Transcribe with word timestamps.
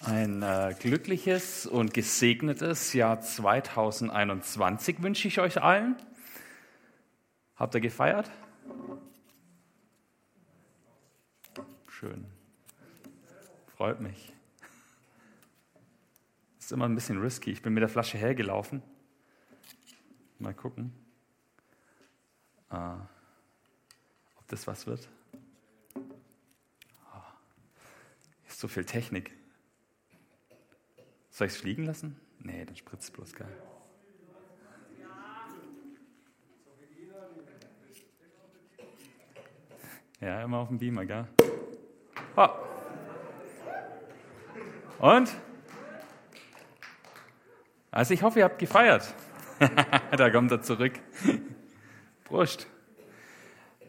Ein 0.00 0.42
äh, 0.42 0.76
glückliches 0.78 1.66
und 1.66 1.92
gesegnetes 1.92 2.92
Jahr 2.92 3.20
2021 3.20 5.02
wünsche 5.02 5.26
ich 5.26 5.40
euch 5.40 5.60
allen. 5.60 5.96
Habt 7.56 7.74
ihr 7.74 7.80
gefeiert? 7.80 8.30
Schön. 11.88 12.26
Freut 13.76 14.00
mich. 14.00 14.32
Ist 16.60 16.70
immer 16.70 16.84
ein 16.84 16.94
bisschen 16.94 17.20
risky. 17.20 17.50
Ich 17.50 17.62
bin 17.62 17.74
mit 17.74 17.80
der 17.80 17.88
Flasche 17.88 18.18
hergelaufen. 18.18 18.82
Mal 20.38 20.54
gucken, 20.54 20.92
äh, 22.70 22.76
ob 24.36 24.46
das 24.46 24.68
was 24.68 24.86
wird. 24.86 25.08
Oh, 25.96 27.20
ist 28.46 28.60
so 28.60 28.68
viel 28.68 28.84
Technik. 28.84 29.37
Soll 31.38 31.46
ich 31.46 31.52
es 31.52 31.60
fliegen 31.60 31.84
lassen? 31.84 32.20
Nee, 32.40 32.64
dann 32.64 32.74
spritzt 32.74 33.04
es 33.04 33.10
bloß 33.12 33.32
geil. 33.32 33.46
Ja, 40.20 40.42
immer 40.42 40.58
auf 40.58 40.66
dem 40.66 40.78
Beamer, 40.78 41.06
gell? 41.06 41.28
Oh. 42.34 42.48
Und? 44.98 45.32
Also 47.92 48.14
ich 48.14 48.22
hoffe, 48.24 48.40
ihr 48.40 48.44
habt 48.44 48.58
gefeiert. 48.58 49.14
da 50.10 50.30
kommt 50.30 50.50
er 50.50 50.60
zurück. 50.60 50.94
Prost. 52.24 52.66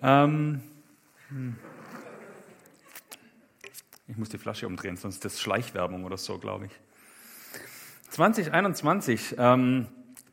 Ähm, 0.04 0.62
hm. 1.30 1.58
ich 4.08 4.18
muss 4.18 4.30
die 4.30 4.38
Flasche 4.38 4.68
umdrehen, 4.68 4.98
sonst 4.98 5.16
ist 5.16 5.26
das 5.26 5.42
Schleichwerbung 5.42 6.04
oder 6.04 6.18
so, 6.18 6.38
glaube 6.38 6.68
ich. 6.68 6.80
2021, 8.20 9.36
ähm, 9.38 9.88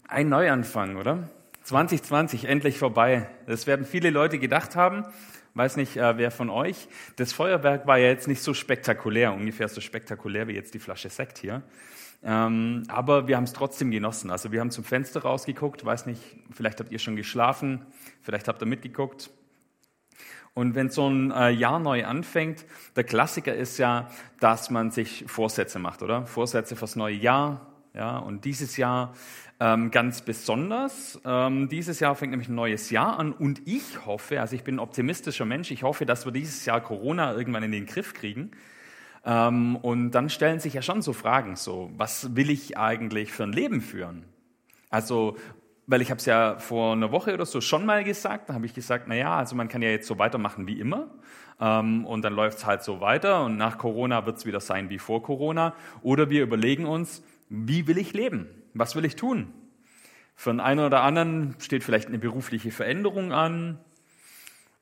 ein 0.08 0.28
Neuanfang, 0.28 0.96
oder? 0.96 1.28
2020 1.62 2.46
endlich 2.46 2.78
vorbei. 2.78 3.28
Das 3.46 3.68
werden 3.68 3.86
viele 3.86 4.10
Leute 4.10 4.40
gedacht 4.40 4.74
haben. 4.74 5.04
Weiß 5.54 5.76
nicht, 5.76 5.96
äh, 5.96 6.18
wer 6.18 6.32
von 6.32 6.50
euch. 6.50 6.88
Das 7.14 7.32
Feuerwerk 7.32 7.86
war 7.86 7.96
ja 7.98 8.08
jetzt 8.08 8.26
nicht 8.26 8.42
so 8.42 8.54
spektakulär, 8.54 9.32
ungefähr 9.32 9.68
so 9.68 9.80
spektakulär 9.80 10.48
wie 10.48 10.54
jetzt 10.54 10.74
die 10.74 10.80
Flasche 10.80 11.10
Sekt 11.10 11.38
hier. 11.38 11.62
Ähm, 12.24 12.82
aber 12.88 13.28
wir 13.28 13.36
haben 13.36 13.44
es 13.44 13.52
trotzdem 13.52 13.92
genossen. 13.92 14.32
Also 14.32 14.50
wir 14.50 14.58
haben 14.58 14.72
zum 14.72 14.82
Fenster 14.82 15.22
rausgeguckt, 15.22 15.84
weiß 15.84 16.06
nicht, 16.06 16.20
vielleicht 16.52 16.80
habt 16.80 16.90
ihr 16.90 16.98
schon 16.98 17.14
geschlafen, 17.14 17.86
vielleicht 18.20 18.48
habt 18.48 18.60
ihr 18.62 18.66
mitgeguckt. 18.66 19.30
Und 20.54 20.74
wenn 20.74 20.90
so 20.90 21.08
ein 21.08 21.30
äh, 21.30 21.50
Jahr 21.50 21.78
neu 21.78 22.04
anfängt, 22.04 22.64
der 22.96 23.04
Klassiker 23.04 23.54
ist 23.54 23.78
ja, 23.78 24.10
dass 24.40 24.70
man 24.70 24.90
sich 24.90 25.24
Vorsätze 25.28 25.78
macht, 25.78 26.02
oder? 26.02 26.26
Vorsätze 26.26 26.74
fürs 26.74 26.96
neue 26.96 27.14
Jahr. 27.14 27.75
Ja, 27.96 28.18
und 28.18 28.44
dieses 28.44 28.76
Jahr 28.76 29.14
ähm, 29.58 29.90
ganz 29.90 30.20
besonders. 30.20 31.18
Ähm, 31.24 31.70
dieses 31.70 31.98
Jahr 31.98 32.14
fängt 32.14 32.30
nämlich 32.30 32.50
ein 32.50 32.54
neues 32.54 32.90
Jahr 32.90 33.18
an 33.18 33.32
und 33.32 33.66
ich 33.66 34.04
hoffe, 34.04 34.38
also 34.38 34.54
ich 34.54 34.64
bin 34.64 34.74
ein 34.74 34.80
optimistischer 34.80 35.46
Mensch, 35.46 35.70
ich 35.70 35.82
hoffe, 35.82 36.04
dass 36.04 36.26
wir 36.26 36.32
dieses 36.32 36.66
Jahr 36.66 36.82
Corona 36.82 37.34
irgendwann 37.34 37.62
in 37.62 37.72
den 37.72 37.86
Griff 37.86 38.12
kriegen. 38.12 38.50
Ähm, 39.24 39.76
und 39.76 40.10
dann 40.10 40.28
stellen 40.28 40.60
sich 40.60 40.74
ja 40.74 40.82
schon 40.82 41.00
so 41.00 41.14
Fragen, 41.14 41.56
so, 41.56 41.90
was 41.96 42.36
will 42.36 42.50
ich 42.50 42.76
eigentlich 42.76 43.32
für 43.32 43.44
ein 43.44 43.52
Leben 43.52 43.80
führen? 43.80 44.26
Also, 44.90 45.38
weil 45.86 46.02
ich 46.02 46.10
habe 46.10 46.18
es 46.18 46.26
ja 46.26 46.58
vor 46.58 46.92
einer 46.92 47.12
Woche 47.12 47.32
oder 47.32 47.46
so 47.46 47.62
schon 47.62 47.86
mal 47.86 48.04
gesagt, 48.04 48.50
da 48.50 48.54
habe 48.54 48.66
ich 48.66 48.74
gesagt, 48.74 49.06
na 49.08 49.14
ja, 49.14 49.36
also 49.38 49.56
man 49.56 49.68
kann 49.68 49.80
ja 49.80 49.88
jetzt 49.88 50.06
so 50.06 50.18
weitermachen 50.18 50.66
wie 50.66 50.78
immer 50.78 51.08
ähm, 51.60 52.04
und 52.04 52.22
dann 52.22 52.34
läuft 52.34 52.58
es 52.58 52.66
halt 52.66 52.82
so 52.82 53.00
weiter 53.00 53.44
und 53.44 53.56
nach 53.56 53.78
Corona 53.78 54.26
wird 54.26 54.36
es 54.36 54.46
wieder 54.46 54.60
sein 54.60 54.90
wie 54.90 54.98
vor 54.98 55.22
Corona 55.22 55.74
oder 56.02 56.28
wir 56.28 56.42
überlegen 56.42 56.84
uns, 56.84 57.22
wie 57.48 57.86
will 57.86 57.98
ich 57.98 58.12
leben? 58.12 58.48
Was 58.74 58.94
will 58.96 59.04
ich 59.04 59.16
tun? 59.16 59.52
Für 60.34 60.50
den 60.50 60.60
einen 60.60 60.84
oder 60.84 61.02
anderen 61.02 61.56
steht 61.60 61.82
vielleicht 61.82 62.08
eine 62.08 62.18
berufliche 62.18 62.70
Veränderung 62.70 63.32
an. 63.32 63.78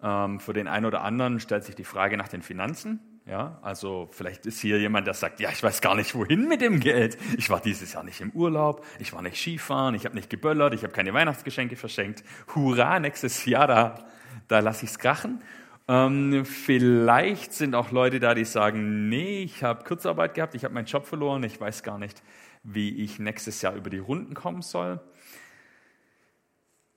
Ähm, 0.02 0.40
für 0.40 0.52
den 0.52 0.66
einen 0.66 0.86
oder 0.86 1.02
anderen 1.02 1.40
stellt 1.40 1.64
sich 1.64 1.76
die 1.76 1.84
Frage 1.84 2.16
nach 2.16 2.28
den 2.28 2.42
Finanzen. 2.42 3.00
Ja, 3.26 3.58
also 3.62 4.10
vielleicht 4.12 4.44
ist 4.44 4.60
hier 4.60 4.78
jemand, 4.78 5.06
der 5.06 5.14
sagt, 5.14 5.40
ja, 5.40 5.48
ich 5.48 5.62
weiß 5.62 5.80
gar 5.80 5.94
nicht, 5.94 6.14
wohin 6.14 6.46
mit 6.46 6.60
dem 6.60 6.78
Geld. 6.78 7.16
Ich 7.38 7.48
war 7.48 7.60
dieses 7.60 7.94
Jahr 7.94 8.04
nicht 8.04 8.20
im 8.20 8.30
Urlaub, 8.32 8.84
ich 8.98 9.14
war 9.14 9.22
nicht 9.22 9.38
Skifahren, 9.38 9.94
ich 9.94 10.04
habe 10.04 10.14
nicht 10.14 10.28
geböllert, 10.28 10.74
ich 10.74 10.82
habe 10.82 10.92
keine 10.92 11.14
Weihnachtsgeschenke 11.14 11.76
verschenkt. 11.76 12.22
Hurra, 12.54 13.00
nächstes 13.00 13.46
Jahr, 13.46 13.66
da, 13.66 14.04
da 14.48 14.58
lasse 14.58 14.84
ich 14.84 14.90
es 14.90 14.98
krachen. 14.98 15.40
Ähm, 15.88 16.44
vielleicht 16.44 17.54
sind 17.54 17.74
auch 17.74 17.92
Leute 17.92 18.20
da, 18.20 18.34
die 18.34 18.44
sagen, 18.44 19.08
nee, 19.08 19.42
ich 19.42 19.62
habe 19.62 19.84
Kurzarbeit 19.84 20.34
gehabt, 20.34 20.54
ich 20.54 20.64
habe 20.64 20.74
meinen 20.74 20.86
Job 20.86 21.06
verloren, 21.06 21.42
ich 21.44 21.58
weiß 21.58 21.82
gar 21.82 21.98
nicht, 21.98 22.22
wie 22.64 23.02
ich 23.02 23.18
nächstes 23.18 23.62
Jahr 23.62 23.74
über 23.74 23.90
die 23.90 23.98
Runden 23.98 24.34
kommen 24.34 24.62
soll. 24.62 25.00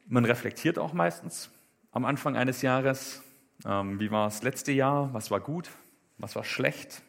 Man 0.08 0.26
reflektiert 0.26 0.80
auch 0.80 0.94
meistens 0.94 1.52
am 1.92 2.06
Anfang 2.06 2.36
eines 2.38 2.62
Jahres. 2.62 3.22
Ähm, 3.66 4.00
wie 4.00 4.10
war 4.10 4.26
das 4.26 4.42
letzte 4.42 4.72
Jahr? 4.72 5.14
Was 5.14 5.30
war 5.30 5.42
gut? 5.42 5.70
Was 6.18 6.36
war 6.36 6.44
schlecht? 6.44 7.02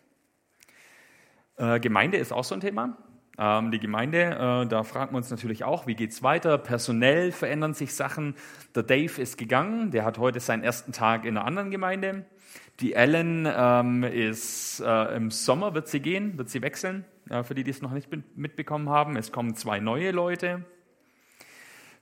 Äh, 1.56 1.80
Gemeinde 1.80 2.18
ist 2.18 2.32
auch 2.32 2.44
so 2.44 2.54
ein 2.54 2.60
Thema. 2.60 2.98
Ähm, 3.38 3.70
die 3.70 3.78
Gemeinde, 3.78 4.64
äh, 4.64 4.66
da 4.66 4.82
fragen 4.82 5.12
wir 5.12 5.18
uns 5.18 5.30
natürlich 5.30 5.62
auch, 5.62 5.86
wie 5.86 5.94
geht 5.94 6.10
es 6.10 6.24
weiter? 6.24 6.58
Personell 6.58 7.30
verändern 7.30 7.72
sich 7.72 7.94
Sachen. 7.94 8.34
Der 8.74 8.82
Dave 8.82 9.22
ist 9.22 9.38
gegangen, 9.38 9.92
der 9.92 10.04
hat 10.04 10.18
heute 10.18 10.40
seinen 10.40 10.64
ersten 10.64 10.92
Tag 10.92 11.24
in 11.24 11.36
einer 11.36 11.46
anderen 11.46 11.70
Gemeinde. 11.70 12.26
Die 12.80 12.94
Ellen 12.94 13.48
ähm, 13.48 14.02
ist 14.02 14.80
äh, 14.80 15.16
im 15.16 15.30
Sommer 15.30 15.74
wird 15.74 15.86
sie 15.86 16.00
gehen, 16.00 16.36
wird 16.36 16.48
sie 16.48 16.62
wechseln. 16.62 17.04
Äh, 17.30 17.42
für 17.42 17.54
die, 17.54 17.64
die 17.64 17.70
es 17.70 17.82
noch 17.82 17.92
nicht 17.92 18.08
mitbekommen 18.36 18.88
haben, 18.88 19.16
es 19.16 19.32
kommen 19.32 19.54
zwei 19.54 19.80
neue 19.80 20.10
Leute. 20.10 20.64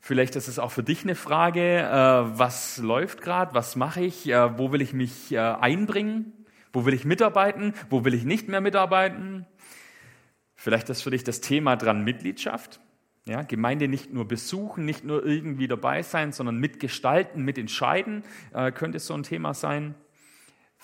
Vielleicht 0.00 0.36
ist 0.36 0.46
es 0.46 0.58
auch 0.58 0.70
für 0.70 0.82
dich 0.82 1.02
eine 1.02 1.14
Frage, 1.14 1.80
äh, 1.80 2.38
was 2.38 2.78
läuft 2.78 3.22
gerade, 3.22 3.54
was 3.54 3.76
mache 3.76 4.02
ich, 4.02 4.28
äh, 4.28 4.58
wo 4.58 4.72
will 4.72 4.82
ich 4.82 4.92
mich 4.92 5.36
einbringen? 5.38 6.32
Wo 6.72 6.84
will 6.84 6.94
ich 6.94 7.04
mitarbeiten? 7.04 7.72
Wo 7.88 8.04
will 8.04 8.14
ich 8.14 8.24
nicht 8.24 8.48
mehr 8.48 8.60
mitarbeiten? 8.60 9.46
Vielleicht 10.54 10.90
ist 10.90 11.02
für 11.02 11.10
dich 11.10 11.24
das 11.24 11.40
Thema 11.40 11.76
dran 11.76 12.04
Mitgliedschaft. 12.04 12.80
Ja, 13.26 13.42
Gemeinde 13.42 13.88
nicht 13.88 14.12
nur 14.12 14.28
besuchen, 14.28 14.84
nicht 14.84 15.02
nur 15.02 15.24
irgendwie 15.24 15.68
dabei 15.68 16.02
sein, 16.02 16.32
sondern 16.32 16.58
mitgestalten, 16.58 17.42
mitentscheiden, 17.42 18.24
könnte 18.74 18.98
so 19.00 19.14
ein 19.14 19.22
Thema 19.22 19.54
sein. 19.54 19.94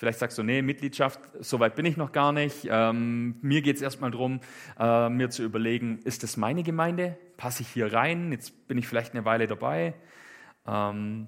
Vielleicht 0.03 0.19
sagst 0.19 0.37
du, 0.37 0.43
nee, 0.43 0.61
Mitgliedschaft, 0.61 1.21
so 1.39 1.61
weit 1.61 1.75
bin 1.75 1.85
ich 1.85 1.95
noch 1.95 2.11
gar 2.11 2.33
nicht. 2.33 2.67
Ähm, 2.69 3.35
mir 3.41 3.61
geht 3.61 3.77
es 3.77 3.81
erstmal 3.81 4.11
darum, 4.11 4.41
äh, 4.77 5.07
mir 5.07 5.29
zu 5.29 5.43
überlegen, 5.43 5.99
ist 6.03 6.23
das 6.23 6.35
meine 6.35 6.61
Gemeinde? 6.61 7.17
Passe 7.37 7.61
ich 7.61 7.69
hier 7.69 7.93
rein? 7.93 8.33
Jetzt 8.33 8.67
bin 8.67 8.77
ich 8.77 8.85
vielleicht 8.85 9.13
eine 9.13 9.23
Weile 9.23 9.47
dabei. 9.47 9.93
Ähm, 10.67 11.27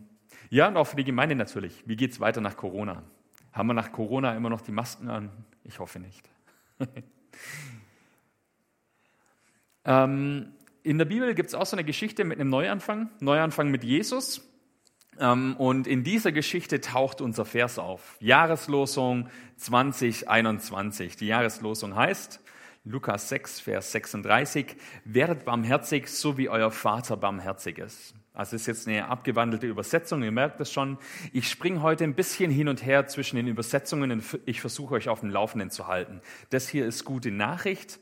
ja, 0.50 0.68
und 0.68 0.76
auch 0.76 0.88
für 0.88 0.98
die 0.98 1.06
Gemeinde 1.06 1.36
natürlich. 1.36 1.84
Wie 1.86 1.96
geht 1.96 2.12
es 2.12 2.20
weiter 2.20 2.42
nach 2.42 2.58
Corona? 2.58 3.04
Haben 3.54 3.68
wir 3.68 3.74
nach 3.76 3.94
Corona 3.94 4.36
immer 4.36 4.50
noch 4.50 4.60
die 4.60 4.74
Masken 4.74 5.10
an? 5.10 5.32
Ich 5.64 5.80
hoffe 5.80 6.00
nicht. 6.00 6.30
ähm, 9.86 10.52
in 10.84 10.98
der 10.98 11.06
Bibel 11.06 11.34
gibt 11.34 11.48
es 11.48 11.56
auch 11.56 11.66
so 11.66 11.78
eine 11.78 11.86
Geschichte 11.86 12.26
mit 12.26 12.42
einem 12.42 12.50
Neuanfang, 12.50 13.10
Neuanfang 13.22 13.72
mit 13.72 13.86
Jesus. 13.86 14.46
Ähm, 15.20 15.56
und 15.58 15.88
in 15.88 16.04
dieser 16.04 16.32
Geschichte 16.32 16.82
taucht 16.82 17.22
unser 17.22 17.46
Vers 17.46 17.80
auf. 17.80 18.18
Jahreslosung 18.20 19.30
2021. 19.58 21.16
Die 21.16 21.28
Jahreslosung 21.28 21.96
heißt, 21.96 22.42
Lukas 22.84 23.30
6, 23.30 23.62
Vers 23.62 23.92
36, 23.94 24.76
werdet 25.06 25.44
barmherzig, 25.44 26.08
so 26.08 26.38
wie 26.38 26.50
euer 26.50 26.70
Vater 26.70 27.18
barmherzig 27.18 27.80
ist. 27.80 28.14
Also 28.36 28.58
ist 28.58 28.68
jetzt 28.68 28.88
eine 28.88 29.08
abgewandelte 29.08 29.66
Übersetzung, 29.66 30.22
ihr 30.22 30.32
merkt 30.32 30.60
es 30.60 30.72
schon. 30.72 30.98
Ich 31.32 31.50
springe 31.50 31.82
heute 31.82 32.04
ein 32.04 32.16
bisschen 32.16 32.52
hin 32.52 32.68
und 32.68 32.86
her 32.86 33.08
zwischen 33.08 33.38
den 33.38 33.48
Übersetzungen 33.48 34.12
und 34.12 34.24
ich 34.46 34.60
versuche 34.60 34.96
euch 34.96 35.08
auf 35.08 35.22
dem 35.22 35.30
Laufenden 35.30 35.72
zu 35.72 35.88
halten. 35.88 36.22
Das 36.50 36.68
hier 36.68 36.86
ist 36.86 37.06
gute 37.06 37.32
Nachricht. 37.32 38.00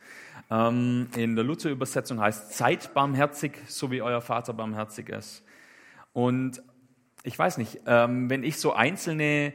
Ähm, 0.49 1.07
in 1.15 1.35
der 1.35 1.45
Luther-Übersetzung 1.45 2.19
heißt 2.19 2.53
Seid 2.53 2.93
barmherzig, 2.93 3.53
so 3.67 3.91
wie 3.91 4.01
euer 4.01 4.21
Vater 4.21 4.53
barmherzig 4.53 5.09
ist. 5.09 5.45
Und 6.13 6.61
ich 7.23 7.37
weiß 7.37 7.57
nicht, 7.57 7.81
ähm, 7.85 8.29
wenn 8.29 8.43
ich 8.43 8.57
so 8.57 8.73
einzelne 8.73 9.53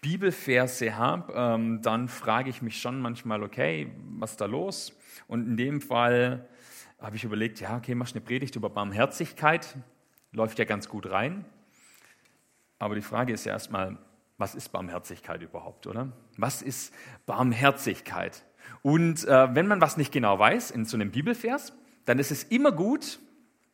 Bibelverse 0.00 0.96
habe, 0.96 1.32
ähm, 1.34 1.82
dann 1.82 2.08
frage 2.08 2.50
ich 2.50 2.62
mich 2.62 2.80
schon 2.80 3.00
manchmal, 3.00 3.42
okay, 3.42 3.92
was 4.18 4.32
ist 4.32 4.40
da 4.40 4.46
los? 4.46 4.92
Und 5.28 5.46
in 5.46 5.56
dem 5.56 5.80
Fall 5.80 6.48
habe 7.00 7.16
ich 7.16 7.24
überlegt, 7.24 7.60
ja, 7.60 7.76
okay, 7.76 7.94
machst 7.94 8.14
eine 8.14 8.24
Predigt 8.24 8.56
über 8.56 8.70
Barmherzigkeit 8.70 9.76
läuft 10.36 10.58
ja 10.58 10.64
ganz 10.64 10.88
gut 10.88 11.10
rein. 11.10 11.44
Aber 12.78 12.94
die 12.94 13.02
Frage 13.02 13.32
ist 13.32 13.46
ja 13.46 13.52
erstmal, 13.52 13.98
was 14.38 14.54
ist 14.54 14.68
Barmherzigkeit 14.68 15.42
überhaupt, 15.42 15.86
oder? 15.86 16.12
Was 16.36 16.60
ist 16.60 16.94
Barmherzigkeit? 17.24 18.44
Und 18.82 19.24
äh, 19.24 19.54
wenn 19.54 19.66
man 19.66 19.80
was 19.80 19.96
nicht 19.96 20.12
genau 20.12 20.38
weiß 20.38 20.70
in 20.70 20.84
so 20.84 20.96
einem 20.96 21.10
Bibelvers, 21.10 21.72
dann 22.04 22.18
ist 22.18 22.30
es 22.30 22.44
immer 22.44 22.70
gut, 22.70 23.18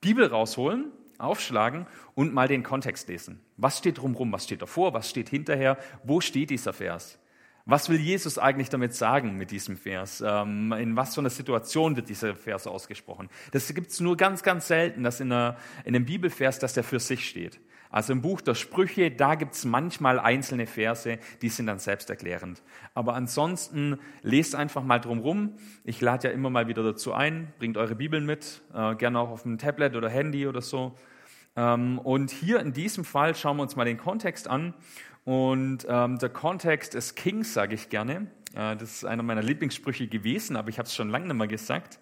Bibel 0.01 0.25
rausholen, 0.25 0.93
aufschlagen 1.19 1.87
und 2.15 2.33
mal 2.33 2.49
den 2.49 2.63
Kontext 2.63 3.09
lesen. 3.09 3.41
Was 3.57 3.79
steht 3.79 3.99
drumherum? 3.99 4.33
Was 4.33 4.45
steht 4.45 4.63
davor? 4.63 4.95
Was 4.95 5.09
steht 5.09 5.29
hinterher? 5.29 5.79
Wo 6.05 6.21
steht 6.21 6.51
dieser 6.51 6.73
Vers? 6.73 7.19
Was 7.65 7.89
will 7.89 8.01
Jesus 8.01 8.39
eigentlich 8.39 8.71
damit 8.71 8.95
sagen 8.95 9.37
mit 9.37 9.53
diesem 9.53 9.77
Vers? 9.77 10.23
Ähm, 10.27 10.73
in 10.73 10.97
was 10.97 11.15
für 11.15 11.21
einer 11.21 11.31
Situation 11.31 11.95
wird 11.95 12.09
dieser 12.09 12.35
Vers 12.35 12.67
ausgesprochen? 12.67 13.29
Das 13.53 13.73
gibt 13.73 13.93
es 13.93 14.01
nur 14.01 14.17
ganz, 14.17 14.43
ganz 14.43 14.67
selten, 14.67 15.05
dass 15.05 15.21
in, 15.21 15.31
einer, 15.31 15.57
in 15.85 15.95
einem 15.95 16.05
Bibelvers, 16.05 16.59
dass 16.59 16.73
der 16.73 16.83
für 16.83 16.99
sich 16.99 17.29
steht. 17.29 17.61
Also 17.93 18.15
im 18.15 18.23
Buch 18.23 18.41
der 18.41 18.55
Sprüche, 18.55 19.11
da 19.11 19.35
gibt 19.35 19.55
es 19.55 19.67
manchmal 19.67 20.19
einzelne 20.19 20.67
Verse, 20.67 21.19
die 21.43 21.49
sind 21.51 21.67
dann 21.67 21.79
selbsterklärend. 21.79 22.63
Aber 22.95 23.15
ansonsten 23.15 23.99
lest 24.23 24.55
einfach 24.55 24.83
mal 24.83 24.99
drum 24.99 25.21
rum. 25.21 25.53
Ich 25.85 26.01
lade 26.01 26.29
ja 26.29 26.35
immer 26.35 26.49
mal 26.49 26.67
wieder 26.67 26.83
dazu 26.83 27.13
ein, 27.13 27.53
bringt 27.59 27.77
eure 27.77 27.95
Bibeln 27.95 28.25
mit, 28.25 28.63
äh, 28.75 28.95
gerne 28.97 29.21
auch 29.21 29.29
auf 29.29 29.43
dem 29.43 29.59
Tablet 29.59 29.95
oder 29.95 30.09
Handy 30.09 30.47
oder 30.47 30.63
so. 30.63 30.97
Ähm, 31.55 31.99
und 31.99 32.31
hier 32.31 32.61
in 32.61 32.73
diesem 32.73 33.05
Fall 33.05 33.35
schauen 33.35 33.59
wir 33.59 33.63
uns 33.63 33.77
mal 33.77 33.85
den 33.85 33.99
Kontext 33.99 34.49
an. 34.49 34.73
Und 35.25 35.87
ähm, 35.89 36.19
der 36.19 36.31
Kontext 36.31 36.95
ist 36.95 37.15
Kings, 37.15 37.53
sage 37.53 37.75
ich 37.75 37.91
gerne. 37.91 38.27
Äh, 38.55 38.77
das 38.77 38.95
ist 38.95 39.05
einer 39.05 39.23
meiner 39.23 39.43
Lieblingssprüche 39.43 40.09
gewesen, 40.09 40.57
aber 40.57 40.71
ich 40.71 40.79
habe 40.79 40.87
es 40.87 40.95
schon 40.95 41.11
lange 41.11 41.27
nicht 41.27 41.37
mehr 41.37 41.47
gesagt. 41.47 42.01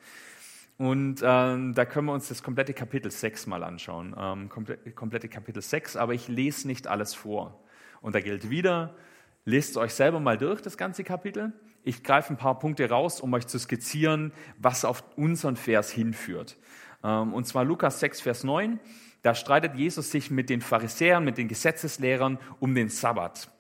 Und 0.80 1.20
ähm, 1.22 1.74
da 1.74 1.84
können 1.84 2.06
wir 2.06 2.14
uns 2.14 2.28
das 2.28 2.42
komplette 2.42 2.72
Kapitel 2.72 3.10
6 3.10 3.46
mal 3.48 3.64
anschauen. 3.64 4.16
Ähm, 4.18 4.48
komplette, 4.48 4.90
komplette 4.92 5.28
Kapitel 5.28 5.60
6, 5.60 5.96
aber 5.96 6.14
ich 6.14 6.26
lese 6.26 6.66
nicht 6.66 6.86
alles 6.86 7.12
vor. 7.12 7.62
Und 8.00 8.14
da 8.14 8.20
gilt 8.20 8.48
wieder, 8.48 8.96
lest 9.44 9.76
euch 9.76 9.92
selber 9.92 10.20
mal 10.20 10.38
durch, 10.38 10.62
das 10.62 10.78
ganze 10.78 11.04
Kapitel. 11.04 11.52
Ich 11.82 12.02
greife 12.02 12.32
ein 12.32 12.38
paar 12.38 12.58
Punkte 12.58 12.88
raus, 12.88 13.20
um 13.20 13.30
euch 13.34 13.46
zu 13.46 13.58
skizzieren, 13.58 14.32
was 14.56 14.86
auf 14.86 15.04
unseren 15.16 15.56
Vers 15.56 15.90
hinführt. 15.90 16.56
Ähm, 17.04 17.34
und 17.34 17.46
zwar 17.46 17.66
Lukas 17.66 18.00
6, 18.00 18.22
Vers 18.22 18.42
9. 18.42 18.80
Da 19.20 19.34
streitet 19.34 19.74
Jesus 19.74 20.10
sich 20.10 20.30
mit 20.30 20.48
den 20.48 20.62
Pharisäern, 20.62 21.22
mit 21.22 21.36
den 21.36 21.48
Gesetzeslehrern 21.48 22.38
um 22.58 22.74
den 22.74 22.88
Sabbat. 22.88 23.50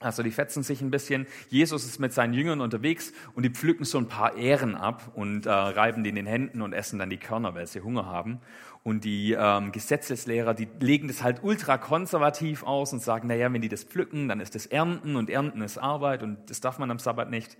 Also 0.00 0.22
die 0.22 0.30
fetzen 0.30 0.62
sich 0.62 0.80
ein 0.80 0.92
bisschen. 0.92 1.26
Jesus 1.48 1.84
ist 1.84 1.98
mit 1.98 2.12
seinen 2.12 2.32
Jüngern 2.32 2.60
unterwegs 2.60 3.12
und 3.34 3.42
die 3.42 3.50
pflücken 3.50 3.84
so 3.84 3.98
ein 3.98 4.06
paar 4.06 4.36
Ähren 4.36 4.76
ab 4.76 5.10
und 5.14 5.46
äh, 5.46 5.50
reiben 5.50 6.04
die 6.04 6.10
in 6.10 6.16
den 6.16 6.26
Händen 6.26 6.62
und 6.62 6.72
essen 6.72 7.00
dann 7.00 7.10
die 7.10 7.16
Körner, 7.16 7.54
weil 7.54 7.66
sie 7.66 7.80
Hunger 7.80 8.06
haben. 8.06 8.40
Und 8.84 9.02
die 9.04 9.32
ähm, 9.32 9.72
Gesetzeslehrer, 9.72 10.54
die 10.54 10.68
legen 10.78 11.08
das 11.08 11.22
halt 11.22 11.42
ultra 11.42 11.78
konservativ 11.78 12.62
aus 12.62 12.92
und 12.92 13.02
sagen, 13.02 13.26
naja, 13.26 13.52
wenn 13.52 13.60
die 13.60 13.68
das 13.68 13.82
pflücken, 13.82 14.28
dann 14.28 14.40
ist 14.40 14.54
das 14.54 14.66
Ernten 14.66 15.16
und 15.16 15.30
Ernten 15.30 15.62
ist 15.62 15.78
Arbeit 15.78 16.22
und 16.22 16.48
das 16.48 16.60
darf 16.60 16.78
man 16.78 16.90
am 16.92 17.00
Sabbat 17.00 17.28
nicht. 17.28 17.58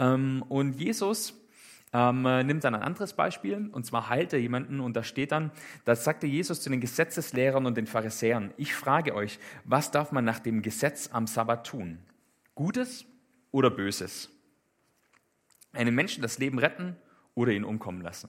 Ähm, 0.00 0.44
und 0.48 0.74
Jesus 0.74 1.40
ähm, 1.92 2.26
äh, 2.26 2.44
nimmt 2.44 2.64
dann 2.64 2.74
ein 2.74 2.82
anderes 2.82 3.14
Beispiel, 3.14 3.68
und 3.72 3.84
zwar 3.84 4.08
heilt 4.08 4.32
er 4.32 4.38
jemanden, 4.38 4.80
und 4.80 4.94
da 4.94 5.02
steht 5.02 5.32
dann, 5.32 5.50
da 5.84 5.96
sagte 5.96 6.26
Jesus 6.26 6.60
zu 6.60 6.70
den 6.70 6.80
Gesetzeslehrern 6.80 7.66
und 7.66 7.76
den 7.76 7.86
Pharisäern, 7.86 8.52
ich 8.56 8.74
frage 8.74 9.14
euch, 9.14 9.38
was 9.64 9.90
darf 9.90 10.12
man 10.12 10.24
nach 10.24 10.38
dem 10.38 10.62
Gesetz 10.62 11.10
am 11.12 11.26
Sabbat 11.26 11.66
tun? 11.66 11.98
Gutes 12.54 13.06
oder 13.50 13.70
Böses? 13.70 14.30
Einen 15.72 15.94
Menschen 15.94 16.22
das 16.22 16.38
Leben 16.38 16.58
retten 16.58 16.96
oder 17.34 17.52
ihn 17.52 17.64
umkommen 17.64 18.02
lassen? 18.02 18.28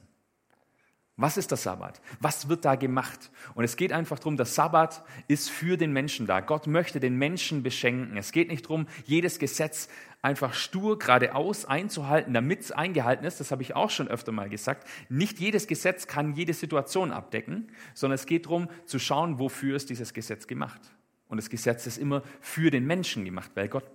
Was 1.21 1.35
ist 1.35 1.51
der 1.51 1.57
Sabbat? 1.57 1.99
Was 2.21 2.47
wird 2.47 2.63
da 2.63 2.75
gemacht? 2.75 3.29
Und 3.53 3.65
es 3.65 3.75
geht 3.75 3.91
einfach 3.91 4.19
darum, 4.19 4.37
der 4.37 4.45
Sabbat 4.45 5.03
ist 5.27 5.49
für 5.49 5.75
den 5.75 5.91
Menschen 5.91 6.27
da. 6.27 6.39
Gott 6.39 6.65
möchte 6.65 7.01
den 7.01 7.17
Menschen 7.17 7.61
beschenken. 7.61 8.15
Es 8.15 8.31
geht 8.31 8.47
nicht 8.47 8.63
darum, 8.63 8.87
jedes 9.03 9.37
Gesetz 9.37 9.89
einfach 10.21 10.53
stur 10.53 10.97
geradeaus 10.97 11.65
einzuhalten, 11.65 12.33
damit 12.33 12.61
es 12.61 12.71
eingehalten 12.71 13.25
ist. 13.25 13.41
Das 13.41 13.51
habe 13.51 13.63
ich 13.63 13.75
auch 13.75 13.89
schon 13.89 14.07
öfter 14.07 14.31
mal 14.31 14.47
gesagt. 14.47 14.87
Nicht 15.09 15.41
jedes 15.41 15.67
Gesetz 15.67 16.07
kann 16.07 16.35
jede 16.35 16.53
Situation 16.53 17.11
abdecken, 17.11 17.69
sondern 17.93 18.15
es 18.15 18.25
geht 18.25 18.45
darum 18.45 18.69
zu 18.85 18.97
schauen, 18.97 19.39
wofür 19.39 19.75
ist 19.75 19.89
dieses 19.89 20.13
Gesetz 20.13 20.47
gemacht. 20.47 20.79
Und 21.27 21.35
das 21.35 21.49
Gesetz 21.49 21.85
ist 21.85 21.97
immer 21.97 22.23
für 22.39 22.71
den 22.71 22.87
Menschen 22.87 23.25
gemacht, 23.25 23.51
weil 23.55 23.67
Gott 23.67 23.91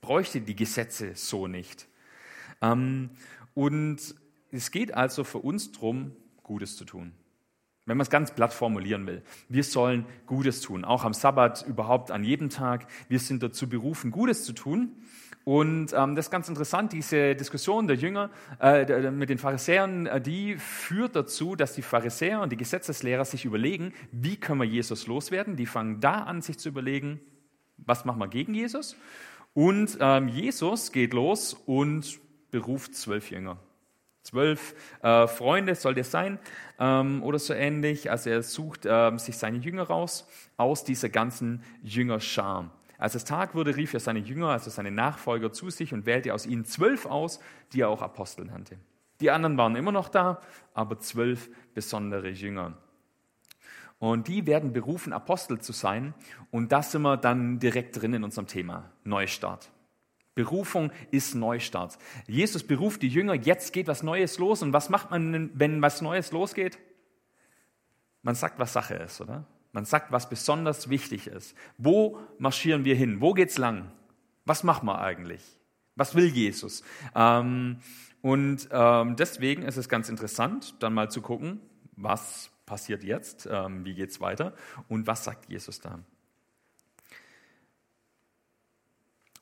bräuchte 0.00 0.40
die 0.40 0.54
Gesetze 0.54 1.16
so 1.16 1.48
nicht. 1.48 1.88
Ähm, 2.62 3.10
und 3.54 4.14
es 4.52 4.70
geht 4.70 4.94
also 4.94 5.24
für 5.24 5.38
uns 5.38 5.72
darum, 5.72 6.12
Gutes 6.48 6.76
zu 6.76 6.84
tun. 6.84 7.12
Wenn 7.84 7.96
man 7.96 8.02
es 8.02 8.10
ganz 8.10 8.34
platt 8.34 8.52
formulieren 8.52 9.06
will. 9.06 9.22
Wir 9.48 9.64
sollen 9.64 10.04
Gutes 10.26 10.60
tun, 10.60 10.84
auch 10.84 11.04
am 11.04 11.14
Sabbat, 11.14 11.64
überhaupt 11.66 12.10
an 12.10 12.24
jedem 12.24 12.50
Tag. 12.50 12.86
Wir 13.08 13.18
sind 13.18 13.42
dazu 13.42 13.68
berufen, 13.68 14.10
Gutes 14.10 14.44
zu 14.44 14.52
tun. 14.52 14.96
Und 15.44 15.94
ähm, 15.94 16.14
das 16.14 16.26
ist 16.26 16.30
ganz 16.30 16.48
interessant, 16.48 16.92
diese 16.92 17.34
Diskussion 17.34 17.86
der 17.86 17.96
Jünger 17.96 18.30
äh, 18.60 19.10
mit 19.10 19.30
den 19.30 19.38
Pharisäern, 19.38 20.06
äh, 20.06 20.20
die 20.20 20.56
führt 20.56 21.16
dazu, 21.16 21.54
dass 21.54 21.74
die 21.74 21.82
Pharisäer 21.82 22.40
und 22.42 22.50
die 22.50 22.56
Gesetzeslehrer 22.56 23.24
sich 23.24 23.44
überlegen, 23.44 23.94
wie 24.10 24.36
können 24.36 24.60
wir 24.60 24.66
Jesus 24.66 25.06
loswerden. 25.06 25.56
Die 25.56 25.66
fangen 25.66 26.00
da 26.00 26.24
an, 26.24 26.42
sich 26.42 26.58
zu 26.58 26.68
überlegen, 26.68 27.20
was 27.78 28.04
machen 28.04 28.18
wir 28.18 28.28
gegen 28.28 28.54
Jesus. 28.54 28.96
Und 29.54 29.96
ähm, 30.00 30.28
Jesus 30.28 30.92
geht 30.92 31.14
los 31.14 31.54
und 31.54 32.20
beruft 32.50 32.94
zwölf 32.94 33.30
Jünger. 33.30 33.58
Zwölf 34.28 34.74
äh, 35.02 35.26
Freunde 35.26 35.74
soll 35.74 35.94
das 35.94 36.10
sein 36.10 36.38
ähm, 36.78 37.22
oder 37.22 37.38
so 37.38 37.54
ähnlich. 37.54 38.10
Also 38.10 38.28
er 38.28 38.42
sucht 38.42 38.84
äh, 38.84 39.16
sich 39.16 39.38
seine 39.38 39.56
Jünger 39.56 39.84
raus 39.84 40.28
aus 40.58 40.84
dieser 40.84 41.08
ganzen 41.08 41.62
Jüngerschar. 41.82 42.70
Als 42.98 43.14
es 43.14 43.24
Tag 43.24 43.54
wurde, 43.54 43.74
rief 43.74 43.94
er 43.94 44.00
seine 44.00 44.18
Jünger, 44.18 44.48
also 44.48 44.68
seine 44.68 44.90
Nachfolger 44.90 45.50
zu 45.50 45.70
sich 45.70 45.94
und 45.94 46.04
wählte 46.04 46.34
aus 46.34 46.44
ihnen 46.44 46.66
zwölf 46.66 47.06
aus, 47.06 47.40
die 47.72 47.80
er 47.80 47.88
auch 47.88 48.02
Apostel 48.02 48.44
nannte. 48.44 48.76
Die 49.20 49.30
anderen 49.30 49.56
waren 49.56 49.76
immer 49.76 49.92
noch 49.92 50.10
da, 50.10 50.42
aber 50.74 50.98
zwölf 50.98 51.48
besondere 51.72 52.28
Jünger. 52.28 52.76
Und 53.98 54.28
die 54.28 54.46
werden 54.46 54.74
berufen, 54.74 55.14
Apostel 55.14 55.58
zu 55.58 55.72
sein. 55.72 56.12
Und 56.50 56.70
das 56.70 56.92
sind 56.92 57.02
wir 57.02 57.16
dann 57.16 57.60
direkt 57.60 57.98
drin 58.00 58.12
in 58.12 58.24
unserem 58.24 58.46
Thema, 58.46 58.90
Neustart. 59.04 59.70
Berufung 60.38 60.92
ist 61.10 61.34
Neustart. 61.34 61.98
Jesus 62.28 62.62
beruft 62.62 63.02
die 63.02 63.08
Jünger, 63.08 63.34
jetzt 63.34 63.72
geht 63.72 63.88
was 63.88 64.04
Neues 64.04 64.38
los. 64.38 64.62
Und 64.62 64.72
was 64.72 64.88
macht 64.88 65.10
man, 65.10 65.50
wenn 65.54 65.82
was 65.82 66.00
Neues 66.00 66.30
losgeht? 66.30 66.78
Man 68.22 68.36
sagt, 68.36 68.60
was 68.60 68.72
Sache 68.72 68.94
ist, 68.94 69.20
oder? 69.20 69.46
Man 69.72 69.84
sagt, 69.84 70.12
was 70.12 70.30
besonders 70.30 70.88
wichtig 70.88 71.26
ist. 71.26 71.56
Wo 71.76 72.20
marschieren 72.38 72.84
wir 72.84 72.94
hin? 72.94 73.20
Wo 73.20 73.34
geht's 73.34 73.58
lang? 73.58 73.90
Was 74.44 74.62
machen 74.62 74.86
wir 74.86 75.00
eigentlich? 75.00 75.42
Was 75.96 76.14
will 76.14 76.26
Jesus? 76.26 76.84
Ähm, 77.16 77.80
und 78.22 78.68
ähm, 78.70 79.16
deswegen 79.16 79.62
ist 79.62 79.76
es 79.76 79.88
ganz 79.88 80.08
interessant, 80.08 80.76
dann 80.78 80.94
mal 80.94 81.10
zu 81.10 81.20
gucken, 81.20 81.60
was 81.96 82.52
passiert 82.64 83.02
jetzt, 83.02 83.48
ähm, 83.50 83.84
wie 83.84 83.94
geht's 83.94 84.20
weiter 84.20 84.54
und 84.86 85.08
was 85.08 85.24
sagt 85.24 85.50
Jesus 85.50 85.80
da? 85.80 85.98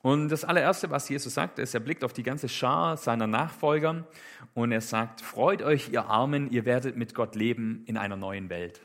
Und 0.06 0.28
das 0.28 0.44
allererste, 0.44 0.88
was 0.88 1.08
Jesus 1.08 1.34
sagt, 1.34 1.58
ist, 1.58 1.74
er 1.74 1.80
blickt 1.80 2.04
auf 2.04 2.12
die 2.12 2.22
ganze 2.22 2.48
Schar 2.48 2.96
seiner 2.96 3.26
Nachfolger 3.26 4.06
und 4.54 4.70
er 4.70 4.80
sagt, 4.80 5.20
freut 5.20 5.62
euch, 5.62 5.88
ihr 5.88 6.04
Armen, 6.04 6.48
ihr 6.52 6.64
werdet 6.64 6.96
mit 6.96 7.12
Gott 7.12 7.34
leben 7.34 7.82
in 7.86 7.96
einer 7.96 8.14
neuen 8.14 8.48
Welt. 8.48 8.80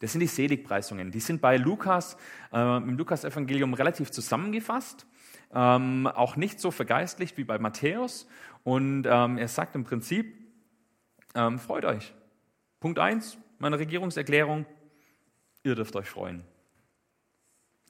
Das 0.00 0.12
sind 0.12 0.20
die 0.20 0.26
Seligpreisungen. 0.26 1.12
Die 1.12 1.20
sind 1.20 1.40
bei 1.40 1.56
Lukas, 1.56 2.18
äh, 2.52 2.76
im 2.76 2.98
Lukas-Evangelium 2.98 3.72
relativ 3.72 4.10
zusammengefasst, 4.10 5.06
ähm, 5.54 6.06
auch 6.06 6.36
nicht 6.36 6.60
so 6.60 6.70
vergeistlicht 6.70 7.38
wie 7.38 7.44
bei 7.44 7.58
Matthäus. 7.58 8.28
Und 8.64 9.06
ähm, 9.06 9.38
er 9.38 9.48
sagt 9.48 9.76
im 9.76 9.84
Prinzip, 9.84 10.36
ähm, 11.36 11.58
freut 11.58 11.86
euch. 11.86 12.12
Punkt 12.80 12.98
1 12.98 13.38
meiner 13.60 13.78
Regierungserklärung, 13.78 14.66
ihr 15.62 15.74
dürft 15.74 15.96
euch 15.96 16.10
freuen. 16.10 16.44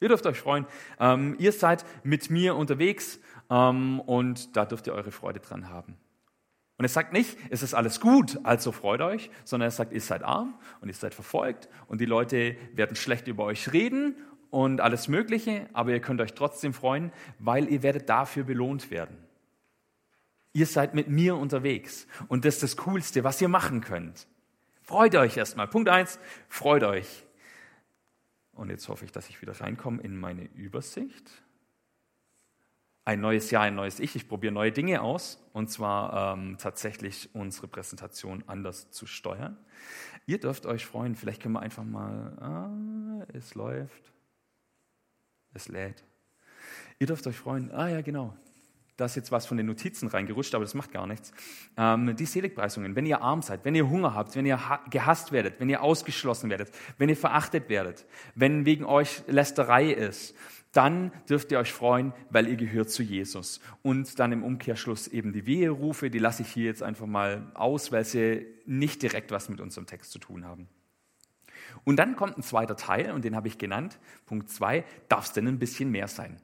Ihr 0.00 0.09
dürft 0.09 0.26
euch 0.26 0.38
freuen. 0.38 0.67
Ähm, 1.00 1.37
ihr 1.38 1.52
seid 1.52 1.85
mit 2.02 2.31
mir 2.31 2.57
unterwegs 2.57 3.19
ähm, 3.50 4.00
und 4.00 4.57
da 4.57 4.64
dürft 4.64 4.87
ihr 4.87 4.95
eure 4.95 5.11
Freude 5.11 5.40
dran 5.40 5.69
haben. 5.69 5.97
Und 6.78 6.85
er 6.85 6.88
sagt 6.88 7.12
nicht, 7.12 7.37
es 7.50 7.64
ist 7.64 7.75
alles 7.75 7.99
gut, 7.99 8.38
also 8.45 8.71
freut 8.71 9.00
euch, 9.00 9.31
sondern 9.45 9.67
er 9.67 9.73
sagt, 9.73 9.93
ihr 9.93 10.00
seid 10.00 10.23
arm 10.23 10.55
und 10.81 10.88
ihr 10.88 10.95
seid 10.95 11.12
verfolgt 11.12 11.69
und 11.88 12.00
die 12.00 12.07
Leute 12.07 12.57
werden 12.73 12.95
schlecht 12.95 13.26
über 13.26 13.45
euch 13.45 13.73
reden 13.73 14.14
und 14.50 14.81
alles 14.81 15.09
Mögliche, 15.09 15.69
aber 15.73 15.90
ihr 15.90 16.00
könnt 16.00 16.21
euch 16.21 16.35
trotzdem 16.35 16.73
freuen, 16.73 17.11
weil 17.40 17.69
ihr 17.69 17.83
werdet 17.83 18.09
dafür 18.09 18.45
belohnt 18.45 18.93
werden. 18.93 19.17
Ihr 20.52 20.67
seid 20.67 20.95
mit 20.95 21.09
mir 21.09 21.37
unterwegs 21.37 22.07
und 22.28 22.45
das 22.45 22.55
ist 22.55 22.62
das 22.62 22.76
Coolste, 22.76 23.25
was 23.25 23.40
ihr 23.43 23.49
machen 23.49 23.81
könnt. 23.81 24.28
Freut 24.83 25.17
euch 25.17 25.37
erstmal. 25.37 25.67
Punkt 25.67 25.88
eins: 25.88 26.21
freut 26.49 26.85
euch. 26.85 27.25
Und 28.59 28.71
jetzt 28.71 28.88
hoffe 28.88 29.05
ich, 29.05 29.12
dass 29.12 29.29
ich 29.29 29.41
wieder 29.41 29.59
reinkomme 29.61 30.03
in 30.03 30.19
meine 30.19 30.43
Übersicht. 30.43 31.31
Ein 33.05 33.21
neues 33.21 33.53
Jahr, 33.53 33.62
ein 33.62 33.77
neues 33.77 34.00
Ich. 34.00 34.17
Ich 34.17 34.29
probiere 34.29 34.53
neue 34.53 34.73
Dinge 34.73 35.00
aus 35.00 35.41
und 35.53 35.71
zwar 35.71 36.35
ähm, 36.35 36.59
tatsächlich 36.59 37.31
unsere 37.35 37.69
Präsentation 37.69 38.43
anders 38.49 38.91
zu 38.91 39.07
steuern. 39.07 39.57
Ihr 40.27 40.41
dürft 40.41 40.67
euch 40.67 40.85
freuen. 40.85 41.15
Vielleicht 41.15 41.41
können 41.41 41.55
wir 41.55 41.61
einfach 41.61 41.85
mal. 41.85 42.37
Ah, 42.41 43.27
es 43.33 43.55
läuft. 43.55 44.12
Es 45.55 45.69
lädt. 45.69 46.05
Ihr 46.99 47.07
dürft 47.07 47.29
euch 47.29 47.37
freuen. 47.37 47.71
Ah 47.71 47.88
ja, 47.88 48.00
genau. 48.00 48.37
Da 48.99 49.05
ist 49.05 49.14
jetzt 49.14 49.31
was 49.31 49.47
von 49.47 49.57
den 49.57 49.67
Notizen 49.67 50.09
reingerutscht, 50.09 50.57
aber 50.57 50.64
das 50.64 50.75
macht 50.75 50.90
gar 50.90 51.07
nichts. 51.07 51.33
Ähm, 51.76 52.17
die 52.17 52.26
Seligpreisungen, 52.26 52.97
wenn 52.97 53.07
ihr 53.07 53.23
arm 53.23 53.43
seid, 53.43 53.64
wenn 53.64 53.76
ihr 53.76 53.88
Hunger 53.88 54.12
habt, 54.12 54.35
wenn 54.35 54.45
ihr 54.45 54.61
gehasst 54.90 55.31
werdet, 55.31 55.61
wenn 55.61 55.71
ihr 55.71 55.83
ausgeschlossen 55.83 56.50
werdet, 56.50 56.73
wenn 56.99 57.09
ihr 57.09 57.17
verachtet 57.17 57.69
werdet, 57.69 58.07
wenn 58.35 58.67
wegen 58.67 58.85
euch 58.85 59.23
Lästerei 59.28 59.93
ist, 59.93 60.35
dann 60.73 61.12
dürft 61.28 61.52
ihr 61.52 61.61
euch 61.61 61.73
freuen, 61.73 62.12
weil 62.31 62.49
ihr 62.49 62.57
gehört 62.57 62.90
zu 62.90 63.05
Jesus. 63.05 63.61
Und 63.83 64.19
dann 64.19 64.33
im 64.33 64.43
Umkehrschluss 64.43 65.07
eben 65.07 65.33
die 65.33 65.47
Weherufe, 65.47 66.11
die 66.11 66.19
lasse 66.19 66.43
ich 66.43 66.49
hier 66.49 66.64
jetzt 66.64 66.83
einfach 66.83 67.07
mal 67.07 67.52
aus, 67.55 67.93
weil 67.93 68.05
sie 68.05 68.47
nicht 68.67 69.00
direkt 69.00 69.31
was 69.31 69.49
mit 69.49 69.61
unserem 69.61 69.87
Text 69.87 70.11
zu 70.11 70.19
tun 70.19 70.45
haben. 70.45 70.69
Und 71.85 71.97
dann 71.97 72.17
kommt 72.17 72.37
ein 72.37 72.43
zweiter 72.43 72.75
Teil, 72.75 73.12
und 73.12 73.25
den 73.25 73.37
habe 73.37 73.47
ich 73.47 73.59
genannt. 73.59 74.00
Punkt 74.26 74.50
zwei, 74.50 74.85
darf 75.09 75.26
es 75.26 75.33
denn 75.33 75.47
ein 75.47 75.61
bisschen 75.61 75.93
mehr 75.93 76.09
sein? 76.09 76.40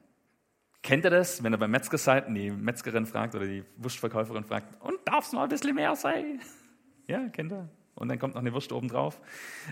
Kennt 0.85 1.03
ihr 1.03 1.09
das, 1.09 1.41
wenn 1.43 1.51
ihr 1.51 1.57
beim 1.57 1.71
Metzger 1.71 1.97
seid 1.97 2.27
und 2.27 2.35
die 2.35 2.51
Metzgerin 2.51 3.07
fragt 3.07 3.33
oder 3.33 3.47
die 3.47 3.63
Wurstverkäuferin 3.77 4.43
fragt, 4.43 4.79
und 4.83 4.99
darf 5.05 5.25
es 5.25 5.31
mal 5.31 5.41
ein 5.41 5.49
bisschen 5.49 5.73
mehr 5.73 5.95
sein? 5.95 6.39
Ja, 7.07 7.27
kennt 7.29 7.51
ihr? 7.51 7.69
Und 7.95 8.09
dann 8.09 8.19
kommt 8.19 8.35
noch 8.35 8.41
eine 8.41 8.53
Wurst 8.53 8.71
oben 8.71 8.89
drauf. 8.89 9.19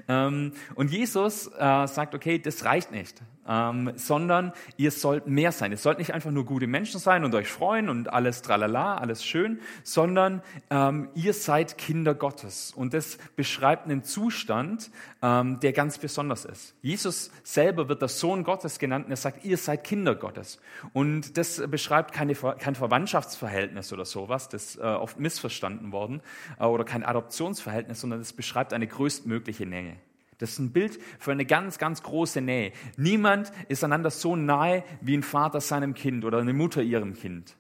Ähm, 0.08 0.54
und 0.76 0.92
Jesus 0.92 1.48
äh, 1.48 1.88
sagt, 1.88 2.16
okay, 2.16 2.40
das 2.40 2.66
reicht 2.66 2.92
nicht, 2.92 3.22
ähm, 3.48 3.92
sondern 3.96 4.54
ihr 4.78 4.92
sollt 4.92 5.28
mehr 5.28 5.52
sein. 5.52 5.72
Ihr 5.72 5.78
sollt 5.78 5.98
nicht 5.98 6.14
einfach 6.14 6.32
nur 6.32 6.46
gute 6.46 6.68
Menschen 6.68 7.00
sein 7.00 7.26
und 7.26 7.36
euch 7.36 7.50
freuen 7.50 7.90
und 7.90 8.12
alles 8.12 8.42
tralala, 8.42 8.98
alles 8.98 9.26
schön, 9.26 9.60
sondern 9.84 10.42
ähm, 10.70 11.10
ihr 11.16 11.34
seid 11.34 11.78
Kinder 11.78 12.16
Gottes. 12.16 12.74
Und 12.74 12.94
das 12.94 13.18
beschreibt 13.36 13.86
einen 13.86 14.04
Zustand, 14.04 14.92
der 15.22 15.72
ganz 15.72 16.00
besonders 16.00 16.44
ist. 16.44 16.76
Jesus 16.82 17.32
selber 17.44 17.88
wird 17.88 18.02
der 18.02 18.10
Sohn 18.10 18.44
Gottes 18.44 18.78
genannt 18.78 19.06
und 19.06 19.12
er 19.12 19.18
sagt, 19.18 19.46
ihr 19.46 19.58
seid 19.58 19.86
Kinder 19.86 20.16
Gottes. 20.16 20.60
Und 20.92 21.38
das 21.38 21.64
beschreibt 21.70 22.12
keine, 22.12 22.36
kein 22.36 22.76
Verwandtschaftsverhältnis 22.76 23.94
oder 23.94 24.04
sowas, 24.04 24.50
das 24.50 24.64
ist 24.64 24.80
äh, 24.80 24.82
oft 24.82 25.20
missverstanden 25.20 25.92
worden, 25.92 26.22
äh, 26.60 26.66
oder 26.66 26.84
kein 26.84 27.04
Adoptionsverhältnis, 27.04 28.02
sondern 28.02 28.13
sondern 28.14 28.22
es 28.22 28.34
beschreibt 28.34 28.74
eine 28.74 28.86
größtmögliche 28.86 29.66
Nähe. 29.66 29.96
Das 30.38 30.52
ist 30.52 30.60
ein 30.60 30.72
Bild 30.72 31.00
für 31.18 31.32
eine 31.32 31.46
ganz, 31.46 31.80
ganz 31.80 32.04
große 32.04 32.42
Nähe. 32.42 32.72
Niemand 32.96 33.52
ist 33.70 33.84
einander 33.84 34.12
so 34.12 34.36
nahe 34.36 34.84
wie 35.02 35.18
ein 35.18 35.24
Vater 35.24 35.62
seinem 35.62 35.96
Kind 35.96 36.24
oder 36.24 36.38
eine 36.38 36.54
Mutter 36.54 36.84
ihrem 36.84 37.16
Kind. 37.16 37.56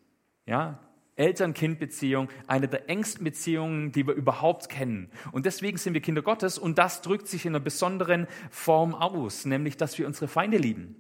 Ja? 0.45 0.79
Eltern-Kind-Beziehung, 1.15 2.29
eine 2.45 2.67
der 2.67 2.88
engsten 2.88 3.24
Beziehungen, 3.24 3.91
die 3.91 4.05
wir 4.05 4.13
überhaupt 4.13 4.69
kennen. 4.69 5.10
Und 5.31 5.48
deswegen 5.48 5.77
sind 5.77 5.95
wir 5.95 6.01
Kinder 6.01 6.22
Gottes 6.22 6.60
und 6.60 6.77
das 6.77 7.01
drückt 7.01 7.27
sich 7.27 7.45
in 7.45 7.55
einer 7.55 7.63
besonderen 7.63 8.27
Form 8.51 8.93
aus, 8.93 9.45
nämlich, 9.45 9.75
dass 9.77 9.98
wir 9.98 10.05
unsere 10.05 10.27
Feinde 10.27 10.57
lieben, 10.57 10.95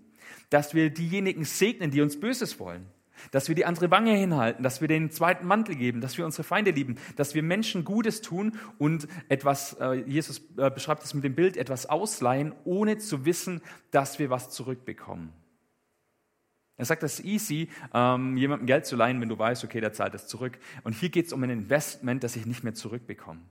dass 0.49 0.73
wir 0.73 0.89
diejenigen 0.89 1.45
segnen, 1.45 1.91
die 1.91 2.01
uns 2.01 2.19
Böses 2.19 2.59
wollen, 2.59 2.87
dass 3.31 3.47
wir 3.47 3.55
die 3.55 3.65
andere 3.65 3.91
Wange 3.91 4.15
hinhalten, 4.15 4.63
dass 4.63 4.81
wir 4.81 4.87
den 4.87 5.11
zweiten 5.11 5.45
Mantel 5.45 5.75
geben, 5.75 6.01
dass 6.01 6.17
wir 6.17 6.25
unsere 6.25 6.43
Feinde 6.43 6.71
lieben, 6.71 6.95
dass 7.15 7.35
wir 7.35 7.43
Menschen 7.43 7.83
Gutes 7.83 8.21
tun 8.21 8.57
und 8.77 9.07
etwas, 9.29 9.73
äh, 9.79 10.03
Jesus 10.05 10.41
äh, 10.57 10.69
beschreibt 10.69 11.03
es 11.03 11.13
mit 11.13 11.23
dem 11.23 11.35
Bild, 11.35 11.57
etwas 11.57 11.85
ausleihen, 11.85 12.53
ohne 12.63 12.97
zu 12.97 13.25
wissen, 13.25 13.61
dass 13.91 14.19
wir 14.19 14.29
was 14.29 14.49
zurückbekommen. 14.49 15.33
Er 16.75 16.85
sagt, 16.85 17.03
das 17.03 17.19
ist 17.19 17.25
easy, 17.25 17.69
ähm, 17.93 18.35
jemandem 18.35 18.65
Geld 18.65 18.85
zu 18.85 18.95
leihen, 18.95 19.21
wenn 19.21 19.29
du 19.29 19.37
weißt, 19.37 19.63
okay, 19.63 19.79
der 19.79 19.93
zahlt 19.93 20.15
es 20.15 20.27
zurück. 20.27 20.57
Und 20.83 20.93
hier 20.93 21.09
geht 21.09 21.27
es 21.27 21.33
um 21.33 21.43
ein 21.43 21.49
Investment, 21.49 22.23
das 22.23 22.35
ich 22.35 22.45
nicht 22.45 22.63
mehr 22.63 22.73
zurückbekomme. 22.73 23.41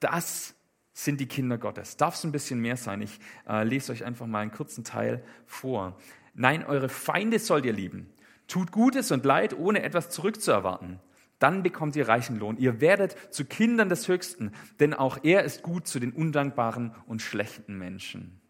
Das 0.00 0.54
sind 0.92 1.20
die 1.20 1.26
Kinder 1.26 1.58
Gottes. 1.58 1.96
Darf 1.96 2.16
es 2.16 2.24
ein 2.24 2.32
bisschen 2.32 2.60
mehr 2.60 2.76
sein? 2.76 3.02
Ich 3.02 3.20
äh, 3.48 3.62
lese 3.62 3.92
euch 3.92 4.04
einfach 4.04 4.26
mal 4.26 4.40
einen 4.40 4.50
kurzen 4.50 4.82
Teil 4.82 5.22
vor. 5.46 5.96
Nein, 6.34 6.64
eure 6.64 6.88
Feinde 6.88 7.38
sollt 7.38 7.64
ihr 7.64 7.72
lieben. 7.72 8.10
Tut 8.48 8.72
Gutes 8.72 9.12
und 9.12 9.24
Leid, 9.24 9.56
ohne 9.56 9.82
etwas 9.82 10.10
zurückzuerwarten. 10.10 10.98
Dann 11.38 11.62
bekommt 11.62 11.94
ihr 11.94 12.08
reichen 12.08 12.38
Lohn. 12.38 12.56
Ihr 12.56 12.80
werdet 12.80 13.16
zu 13.32 13.44
Kindern 13.44 13.88
des 13.88 14.08
Höchsten, 14.08 14.52
denn 14.80 14.94
auch 14.94 15.18
er 15.22 15.44
ist 15.44 15.62
gut 15.62 15.86
zu 15.86 16.00
den 16.00 16.12
undankbaren 16.12 16.94
und 17.06 17.22
schlechten 17.22 17.78
Menschen. 17.78 18.40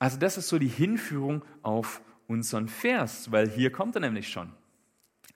Also 0.00 0.18
das 0.18 0.38
ist 0.38 0.48
so 0.48 0.58
die 0.58 0.68
Hinführung 0.68 1.44
auf 1.62 2.00
unseren 2.26 2.68
Vers, 2.68 3.30
weil 3.30 3.48
hier 3.48 3.70
kommt 3.70 3.94
er 3.94 4.00
nämlich 4.00 4.28
schon. 4.28 4.52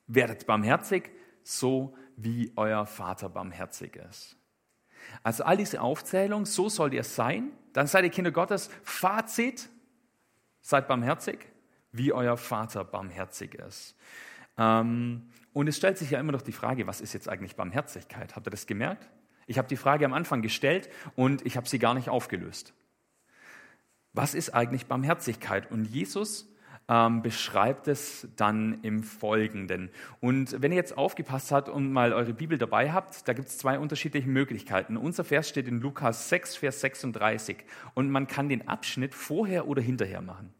Werdet 0.07 0.47
barmherzig, 0.47 1.11
so 1.43 1.95
wie 2.17 2.52
euer 2.57 2.87
Vater 2.87 3.29
barmherzig 3.29 3.97
ist. 3.97 4.37
Also 5.23 5.45
all 5.45 5.57
diese 5.57 5.81
Aufzählung, 5.81 6.47
so 6.47 6.69
sollt 6.69 6.95
ihr 6.95 7.05
sein, 7.05 7.50
dann 7.73 7.87
seid 7.87 8.05
ihr 8.05 8.11
Kinder 8.11 8.31
Gottes. 8.31 8.71
Fazit, 8.83 9.69
seid 10.61 10.88
barmherzig 10.88 11.51
wie 11.93 12.13
euer 12.13 12.37
Vater 12.37 12.85
barmherzig 12.85 13.55
ist. 13.55 13.97
Ähm, 14.59 15.31
und 15.53 15.69
es 15.69 15.77
stellt 15.77 15.99
sich 15.99 16.11
ja 16.11 16.21
immer 16.21 16.33
noch 16.33 16.43
die 16.43 16.53
Frage, 16.53 16.87
was 16.87 17.01
ist 17.01 17.13
jetzt 17.13 17.29
eigentlich 17.29 17.57
Barmherzigkeit? 17.57 18.35
Habt 18.35 18.47
ihr 18.47 18.51
das 18.51 18.67
gemerkt? 18.67 19.09
Ich 19.47 19.59
habe 19.59 19.69
die 19.69 19.77
Frage 19.77 20.05
am 20.05 20.15
Anfang 20.15 20.41
gestellt 20.43 20.89
und 21.15 21.45
ich 21.45 21.57
habe 21.57 21.69
sie 21.69 21.79
gar 21.79 21.95
nicht 21.95 22.09
aufgelöst. 22.09 22.73
Was 24.13 24.35
ist 24.35 24.51
eigentlich 24.55 24.87
Barmherzigkeit? 24.87 25.71
Und 25.71 25.87
Jesus 25.87 26.49
ähm, 26.89 27.23
beschreibt 27.23 27.89
es 27.89 28.29
dann 28.37 28.81
im 28.83 29.03
Folgenden. 29.03 29.91
Und 30.21 30.61
wenn 30.61 30.73
ihr 30.73 30.77
jetzt 30.77 30.97
aufgepasst 30.97 31.53
habt 31.53 31.69
und 31.69 31.93
mal 31.93 32.13
eure 32.13 32.35
Bibel 32.35 32.59
dabei 32.59 32.93
habt, 32.93 33.27
da 33.29 33.33
gibt 33.33 33.49
es 33.49 33.59
zwei 33.59 33.79
unterschiedliche 33.79 34.29
Möglichkeiten. 34.29 34.97
Unser 34.97 35.25
Vers 35.25 35.49
steht 35.49 35.69
in 35.69 35.81
Lukas 35.81 36.29
6, 36.29 36.57
Vers 36.57 36.81
36 36.81 37.59
und 37.95 38.11
man 38.11 38.27
kann 38.27 38.49
den 38.49 38.69
Abschnitt 38.69 39.15
vorher 39.15 39.67
oder 39.67 39.83
hinterher 39.83 40.23
machen. 40.23 40.53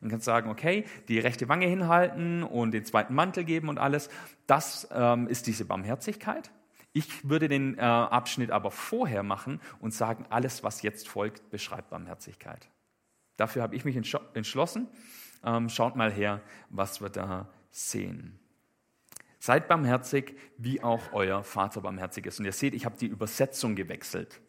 Man 0.00 0.10
kann 0.10 0.20
sagen, 0.20 0.50
okay, 0.50 0.84
die 1.08 1.18
rechte 1.18 1.48
Wange 1.48 1.66
hinhalten 1.66 2.42
und 2.42 2.72
den 2.72 2.84
zweiten 2.84 3.14
Mantel 3.14 3.44
geben 3.44 3.68
und 3.68 3.78
alles. 3.78 4.08
Das 4.46 4.88
ähm, 4.92 5.26
ist 5.28 5.46
diese 5.46 5.64
Barmherzigkeit. 5.64 6.50
Ich 6.92 7.28
würde 7.28 7.48
den 7.48 7.76
äh, 7.78 7.82
Abschnitt 7.82 8.50
aber 8.50 8.70
vorher 8.70 9.22
machen 9.22 9.60
und 9.80 9.92
sagen, 9.92 10.26
alles, 10.30 10.62
was 10.64 10.82
jetzt 10.82 11.08
folgt, 11.08 11.50
beschreibt 11.50 11.90
Barmherzigkeit. 11.90 12.68
Dafür 13.36 13.62
habe 13.62 13.76
ich 13.76 13.84
mich 13.84 13.96
entschlossen. 13.96 14.88
Ähm, 15.44 15.68
schaut 15.68 15.96
mal 15.96 16.10
her, 16.10 16.40
was 16.70 17.00
wir 17.00 17.08
da 17.08 17.48
sehen. 17.70 18.38
Seid 19.38 19.68
barmherzig, 19.68 20.36
wie 20.56 20.82
auch 20.82 21.12
euer 21.12 21.44
Vater 21.44 21.80
barmherzig 21.80 22.26
ist. 22.26 22.40
Und 22.40 22.46
ihr 22.46 22.52
seht, 22.52 22.74
ich 22.74 22.84
habe 22.84 22.98
die 22.98 23.06
Übersetzung 23.06 23.76
gewechselt. 23.76 24.40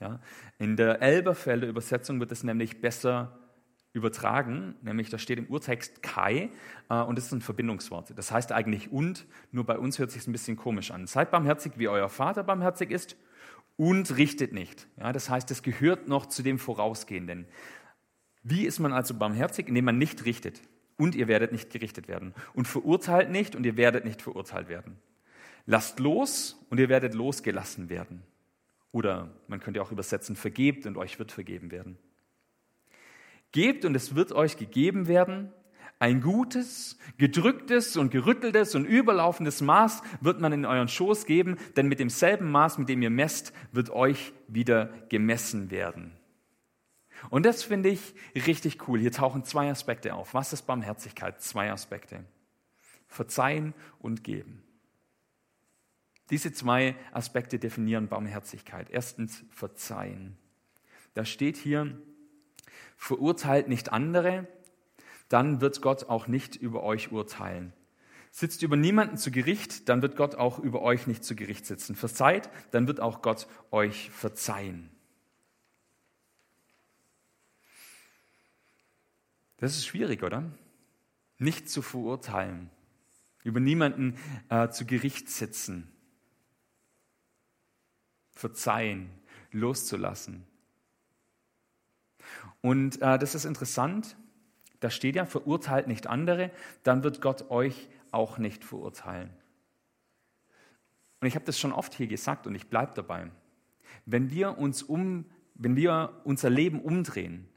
Ja? 0.00 0.20
In 0.58 0.76
der 0.76 1.00
Elberfelder 1.00 1.68
Übersetzung 1.68 2.18
wird 2.18 2.32
es 2.32 2.42
nämlich 2.42 2.80
besser 2.80 3.38
übertragen, 3.94 4.74
nämlich 4.82 5.08
da 5.08 5.18
steht 5.18 5.38
im 5.38 5.46
Urtext 5.46 6.02
Kai 6.02 6.50
äh, 6.90 7.00
und 7.00 7.16
das 7.16 7.26
ist 7.26 7.32
ein 7.32 7.40
Verbindungswort. 7.40 8.12
Das 8.16 8.30
heißt 8.30 8.52
eigentlich 8.52 8.92
und, 8.92 9.24
nur 9.52 9.64
bei 9.64 9.78
uns 9.78 9.98
hört 9.98 10.10
sich 10.10 10.26
ein 10.26 10.32
bisschen 10.32 10.56
komisch 10.56 10.90
an. 10.90 11.06
Seid 11.06 11.30
barmherzig, 11.30 11.74
wie 11.76 11.88
euer 11.88 12.08
Vater 12.08 12.42
barmherzig 12.42 12.90
ist 12.90 13.16
und 13.76 14.16
richtet 14.16 14.52
nicht. 14.52 14.88
Ja, 14.98 15.12
das 15.12 15.30
heißt, 15.30 15.50
es 15.52 15.62
gehört 15.62 16.08
noch 16.08 16.26
zu 16.26 16.42
dem 16.42 16.58
Vorausgehenden. 16.58 17.46
Wie 18.42 18.66
ist 18.66 18.80
man 18.80 18.92
also 18.92 19.14
barmherzig? 19.14 19.68
Indem 19.68 19.86
man 19.86 19.96
nicht 19.96 20.24
richtet 20.24 20.60
und 20.98 21.14
ihr 21.14 21.28
werdet 21.28 21.52
nicht 21.52 21.70
gerichtet 21.70 22.08
werden. 22.08 22.34
Und 22.52 22.66
verurteilt 22.66 23.30
nicht 23.30 23.54
und 23.54 23.64
ihr 23.64 23.76
werdet 23.76 24.04
nicht 24.04 24.22
verurteilt 24.22 24.68
werden. 24.68 24.96
Lasst 25.66 26.00
los 26.00 26.66
und 26.68 26.78
ihr 26.78 26.88
werdet 26.88 27.14
losgelassen 27.14 27.88
werden. 27.88 28.22
Oder 28.90 29.30
man 29.46 29.60
könnte 29.60 29.80
auch 29.80 29.92
übersetzen, 29.92 30.34
vergebt 30.34 30.84
und 30.84 30.96
euch 30.96 31.18
wird 31.18 31.30
vergeben 31.30 31.70
werden. 31.70 31.96
Gebt 33.54 33.84
und 33.84 33.94
es 33.94 34.16
wird 34.16 34.32
euch 34.32 34.56
gegeben 34.56 35.06
werden. 35.06 35.52
Ein 36.00 36.20
gutes, 36.20 36.98
gedrücktes 37.18 37.96
und 37.96 38.10
gerütteltes 38.10 38.74
und 38.74 38.84
überlaufendes 38.84 39.60
Maß 39.60 40.02
wird 40.20 40.40
man 40.40 40.52
in 40.52 40.66
euren 40.66 40.88
Schoß 40.88 41.24
geben, 41.24 41.56
denn 41.76 41.86
mit 41.86 42.00
demselben 42.00 42.50
Maß, 42.50 42.78
mit 42.78 42.88
dem 42.88 43.00
ihr 43.00 43.10
messt, 43.10 43.52
wird 43.70 43.90
euch 43.90 44.32
wieder 44.48 44.86
gemessen 45.08 45.70
werden. 45.70 46.10
Und 47.30 47.46
das 47.46 47.62
finde 47.62 47.90
ich 47.90 48.14
richtig 48.34 48.88
cool. 48.88 48.98
Hier 48.98 49.12
tauchen 49.12 49.44
zwei 49.44 49.70
Aspekte 49.70 50.14
auf. 50.14 50.34
Was 50.34 50.52
ist 50.52 50.62
Barmherzigkeit? 50.62 51.40
Zwei 51.40 51.70
Aspekte. 51.70 52.24
Verzeihen 53.06 53.72
und 54.00 54.24
geben. 54.24 54.64
Diese 56.30 56.52
zwei 56.52 56.96
Aspekte 57.12 57.60
definieren 57.60 58.08
Barmherzigkeit. 58.08 58.88
Erstens 58.90 59.44
Verzeihen. 59.50 60.36
Da 61.14 61.24
steht 61.24 61.56
hier, 61.56 61.96
verurteilt 62.96 63.68
nicht 63.68 63.92
andere, 63.92 64.46
dann 65.28 65.60
wird 65.60 65.82
Gott 65.82 66.08
auch 66.08 66.26
nicht 66.26 66.56
über 66.56 66.82
euch 66.82 67.12
urteilen. 67.12 67.72
Sitzt 68.30 68.62
über 68.62 68.76
niemanden 68.76 69.16
zu 69.16 69.30
Gericht, 69.30 69.88
dann 69.88 70.02
wird 70.02 70.16
Gott 70.16 70.34
auch 70.34 70.58
über 70.58 70.82
euch 70.82 71.06
nicht 71.06 71.24
zu 71.24 71.36
Gericht 71.36 71.66
sitzen. 71.66 71.94
Verzeiht, 71.94 72.50
dann 72.72 72.88
wird 72.88 73.00
auch 73.00 73.22
Gott 73.22 73.46
euch 73.70 74.10
verzeihen. 74.10 74.90
Das 79.58 79.76
ist 79.76 79.86
schwierig, 79.86 80.22
oder? 80.22 80.50
Nicht 81.38 81.70
zu 81.70 81.80
verurteilen, 81.80 82.70
über 83.44 83.60
niemanden 83.60 84.18
äh, 84.48 84.68
zu 84.68 84.84
Gericht 84.84 85.30
sitzen, 85.30 85.90
verzeihen, 88.32 89.10
loszulassen. 89.52 90.44
Und 92.60 93.00
äh, 93.02 93.18
das 93.18 93.34
ist 93.34 93.44
interessant. 93.44 94.16
Da 94.80 94.90
steht 94.90 95.16
ja, 95.16 95.24
verurteilt 95.24 95.86
nicht 95.86 96.06
andere, 96.06 96.50
dann 96.82 97.02
wird 97.02 97.20
Gott 97.20 97.50
euch 97.50 97.88
auch 98.10 98.38
nicht 98.38 98.64
verurteilen. 98.64 99.30
Und 101.20 101.28
ich 101.28 101.34
habe 101.36 101.44
das 101.46 101.58
schon 101.58 101.72
oft 101.72 101.94
hier 101.94 102.06
gesagt 102.06 102.46
und 102.46 102.54
ich 102.54 102.68
bleibe 102.68 102.92
dabei. 102.94 103.30
Wenn 104.04 104.30
wir 104.30 104.58
uns 104.58 104.82
um, 104.82 105.24
wenn 105.54 105.74
wir 105.76 106.20
unser 106.24 106.50
Leben 106.50 106.82
umdrehen 106.82 107.48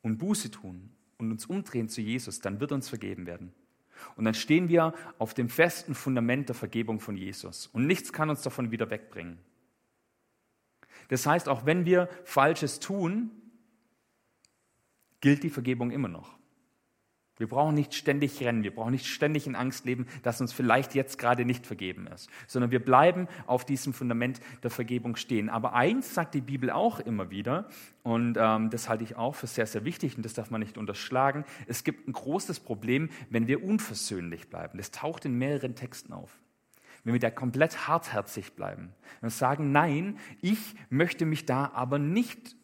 und 0.00 0.18
Buße 0.18 0.50
tun 0.50 0.90
und 1.18 1.30
uns 1.30 1.46
umdrehen 1.46 1.88
zu 1.88 2.00
Jesus, 2.00 2.40
dann 2.40 2.60
wird 2.60 2.72
uns 2.72 2.88
vergeben 2.88 3.26
werden. 3.26 3.52
Und 4.16 4.24
dann 4.24 4.34
stehen 4.34 4.68
wir 4.68 4.94
auf 5.18 5.34
dem 5.34 5.48
festen 5.48 5.94
Fundament 5.94 6.48
der 6.48 6.56
Vergebung 6.56 7.00
von 7.00 7.16
Jesus. 7.16 7.66
Und 7.66 7.86
nichts 7.86 8.12
kann 8.12 8.30
uns 8.30 8.42
davon 8.42 8.70
wieder 8.70 8.90
wegbringen. 8.90 9.38
Das 11.08 11.26
heißt, 11.26 11.48
auch 11.48 11.66
wenn 11.66 11.84
wir 11.84 12.08
Falsches 12.24 12.80
tun, 12.80 13.30
gilt 15.24 15.42
die 15.42 15.48
Vergebung 15.48 15.90
immer 15.90 16.08
noch. 16.08 16.36
Wir 17.38 17.48
brauchen 17.48 17.74
nicht 17.74 17.94
ständig 17.94 18.42
rennen, 18.42 18.62
wir 18.62 18.74
brauchen 18.74 18.90
nicht 18.90 19.06
ständig 19.06 19.46
in 19.46 19.56
Angst 19.56 19.86
leben, 19.86 20.06
dass 20.22 20.42
uns 20.42 20.52
vielleicht 20.52 20.94
jetzt 20.94 21.18
gerade 21.18 21.46
nicht 21.46 21.66
vergeben 21.66 22.06
ist, 22.08 22.28
sondern 22.46 22.70
wir 22.70 22.84
bleiben 22.84 23.26
auf 23.46 23.64
diesem 23.64 23.94
Fundament 23.94 24.38
der 24.62 24.70
Vergebung 24.70 25.16
stehen. 25.16 25.48
Aber 25.48 25.72
eins 25.72 26.12
sagt 26.12 26.34
die 26.34 26.42
Bibel 26.42 26.70
auch 26.70 27.00
immer 27.00 27.30
wieder, 27.30 27.70
und 28.02 28.36
ähm, 28.38 28.68
das 28.68 28.90
halte 28.90 29.02
ich 29.02 29.16
auch 29.16 29.34
für 29.34 29.46
sehr, 29.46 29.66
sehr 29.66 29.86
wichtig 29.86 30.14
und 30.18 30.26
das 30.26 30.34
darf 30.34 30.50
man 30.50 30.60
nicht 30.60 30.76
unterschlagen, 30.76 31.46
es 31.66 31.84
gibt 31.84 32.06
ein 32.06 32.12
großes 32.12 32.60
Problem, 32.60 33.08
wenn 33.30 33.46
wir 33.46 33.64
unversöhnlich 33.64 34.50
bleiben. 34.50 34.76
Das 34.76 34.90
taucht 34.90 35.24
in 35.24 35.38
mehreren 35.38 35.74
Texten 35.74 36.12
auf. 36.12 36.38
Wenn 37.02 37.14
wir 37.14 37.20
da 37.20 37.30
komplett 37.30 37.88
hartherzig 37.88 38.52
bleiben 38.52 38.92
und 39.22 39.30
sagen, 39.30 39.72
nein, 39.72 40.18
ich 40.42 40.74
möchte 40.90 41.24
mich 41.24 41.46
da 41.46 41.70
aber 41.72 41.98
nicht 41.98 42.56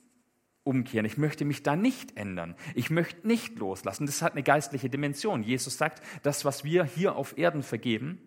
umkehren. 0.64 1.06
Ich 1.06 1.16
möchte 1.16 1.44
mich 1.44 1.62
da 1.62 1.76
nicht 1.76 2.16
ändern. 2.16 2.54
Ich 2.74 2.90
möchte 2.90 3.26
nicht 3.26 3.58
loslassen. 3.58 4.06
Das 4.06 4.22
hat 4.22 4.32
eine 4.32 4.42
geistliche 4.42 4.90
Dimension. 4.90 5.42
Jesus 5.42 5.76
sagt, 5.76 6.02
das, 6.22 6.44
was 6.44 6.64
wir 6.64 6.84
hier 6.84 7.16
auf 7.16 7.38
Erden 7.38 7.62
vergeben, 7.62 8.18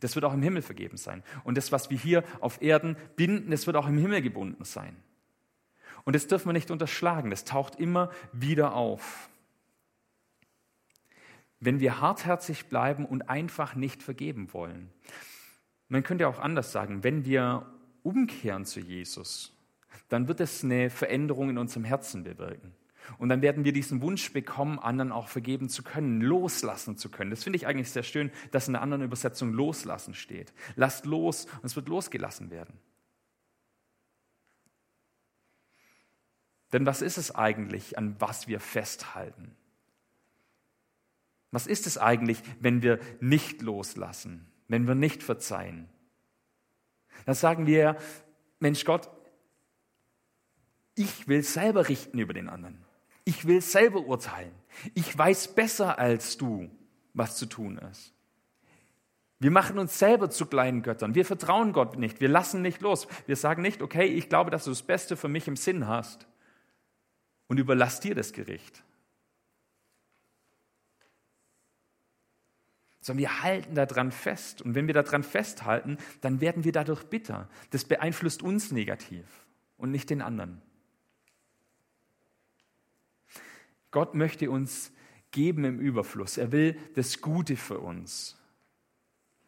das 0.00 0.14
wird 0.14 0.24
auch 0.24 0.32
im 0.32 0.42
Himmel 0.42 0.62
vergeben 0.62 0.96
sein. 0.96 1.22
Und 1.44 1.58
das, 1.58 1.72
was 1.72 1.90
wir 1.90 1.98
hier 1.98 2.24
auf 2.40 2.62
Erden 2.62 2.96
binden, 3.16 3.50
das 3.50 3.66
wird 3.66 3.76
auch 3.76 3.86
im 3.86 3.98
Himmel 3.98 4.22
gebunden 4.22 4.64
sein. 4.64 4.96
Und 6.04 6.16
das 6.16 6.26
dürfen 6.26 6.46
wir 6.48 6.52
nicht 6.54 6.70
unterschlagen. 6.70 7.30
Das 7.30 7.44
taucht 7.44 7.76
immer 7.76 8.10
wieder 8.32 8.74
auf. 8.74 9.28
Wenn 11.58 11.80
wir 11.80 12.00
hartherzig 12.00 12.66
bleiben 12.66 13.04
und 13.04 13.28
einfach 13.28 13.74
nicht 13.74 14.02
vergeben 14.02 14.52
wollen. 14.54 14.90
Man 15.88 16.02
könnte 16.02 16.28
auch 16.28 16.38
anders 16.38 16.72
sagen, 16.72 17.04
wenn 17.04 17.26
wir 17.26 17.66
umkehren 18.02 18.64
zu 18.64 18.80
Jesus, 18.80 19.59
dann 20.08 20.28
wird 20.28 20.40
es 20.40 20.64
eine 20.64 20.90
Veränderung 20.90 21.50
in 21.50 21.58
unserem 21.58 21.84
Herzen 21.84 22.24
bewirken. 22.24 22.74
Und 23.18 23.28
dann 23.28 23.42
werden 23.42 23.64
wir 23.64 23.72
diesen 23.72 24.02
Wunsch 24.02 24.32
bekommen, 24.32 24.78
anderen 24.78 25.12
auch 25.12 25.28
vergeben 25.28 25.68
zu 25.68 25.82
können, 25.82 26.20
loslassen 26.20 26.96
zu 26.96 27.08
können. 27.08 27.30
Das 27.30 27.42
finde 27.42 27.56
ich 27.56 27.66
eigentlich 27.66 27.90
sehr 27.90 28.02
schön, 28.02 28.30
dass 28.50 28.68
in 28.68 28.74
der 28.74 28.82
anderen 28.82 29.02
Übersetzung 29.02 29.52
loslassen 29.52 30.14
steht. 30.14 30.52
Lasst 30.76 31.06
los 31.06 31.46
und 31.46 31.64
es 31.64 31.76
wird 31.76 31.88
losgelassen 31.88 32.50
werden. 32.50 32.78
Denn 36.72 36.86
was 36.86 37.02
ist 37.02 37.18
es 37.18 37.34
eigentlich, 37.34 37.98
an 37.98 38.16
was 38.20 38.46
wir 38.46 38.60
festhalten? 38.60 39.56
Was 41.50 41.66
ist 41.66 41.86
es 41.86 41.98
eigentlich, 41.98 42.42
wenn 42.60 42.82
wir 42.82 43.00
nicht 43.20 43.60
loslassen, 43.60 44.46
wenn 44.68 44.86
wir 44.86 44.94
nicht 44.94 45.24
verzeihen? 45.24 45.88
Dann 47.26 47.34
sagen 47.34 47.66
wir, 47.66 47.96
Mensch 48.60 48.84
Gott, 48.84 49.10
ich 51.00 51.28
will 51.28 51.42
selber 51.42 51.88
richten 51.88 52.18
über 52.18 52.34
den 52.34 52.50
anderen. 52.50 52.84
Ich 53.24 53.46
will 53.46 53.62
selber 53.62 54.00
urteilen. 54.00 54.52
Ich 54.92 55.16
weiß 55.16 55.54
besser 55.54 55.98
als 55.98 56.36
du, 56.36 56.70
was 57.14 57.36
zu 57.36 57.46
tun 57.46 57.78
ist. 57.78 58.12
Wir 59.38 59.50
machen 59.50 59.78
uns 59.78 59.98
selber 59.98 60.28
zu 60.28 60.44
kleinen 60.44 60.82
Göttern. 60.82 61.14
Wir 61.14 61.24
vertrauen 61.24 61.72
Gott 61.72 61.96
nicht. 61.96 62.20
Wir 62.20 62.28
lassen 62.28 62.60
nicht 62.60 62.82
los. 62.82 63.08
Wir 63.26 63.36
sagen 63.36 63.62
nicht, 63.62 63.80
okay, 63.80 64.04
ich 64.04 64.28
glaube, 64.28 64.50
dass 64.50 64.64
du 64.64 64.70
das 64.70 64.82
Beste 64.82 65.16
für 65.16 65.28
mich 65.28 65.48
im 65.48 65.56
Sinn 65.56 65.88
hast 65.88 66.26
und 67.48 67.58
überlass 67.58 68.00
dir 68.00 68.14
das 68.14 68.34
Gericht. 68.34 68.82
Sondern 73.00 73.20
wir 73.20 73.42
halten 73.42 73.74
daran 73.74 74.12
fest. 74.12 74.60
Und 74.60 74.74
wenn 74.74 74.86
wir 74.86 74.92
daran 74.92 75.22
festhalten, 75.22 75.96
dann 76.20 76.42
werden 76.42 76.64
wir 76.64 76.72
dadurch 76.72 77.04
bitter. 77.04 77.48
Das 77.70 77.84
beeinflusst 77.84 78.42
uns 78.42 78.70
negativ 78.70 79.24
und 79.78 79.90
nicht 79.90 80.10
den 80.10 80.20
anderen. 80.20 80.60
Gott 83.90 84.14
möchte 84.14 84.50
uns 84.50 84.92
geben 85.30 85.64
im 85.64 85.80
Überfluss. 85.80 86.38
Er 86.38 86.52
will 86.52 86.76
das 86.94 87.20
Gute 87.20 87.56
für 87.56 87.78
uns. 87.78 88.36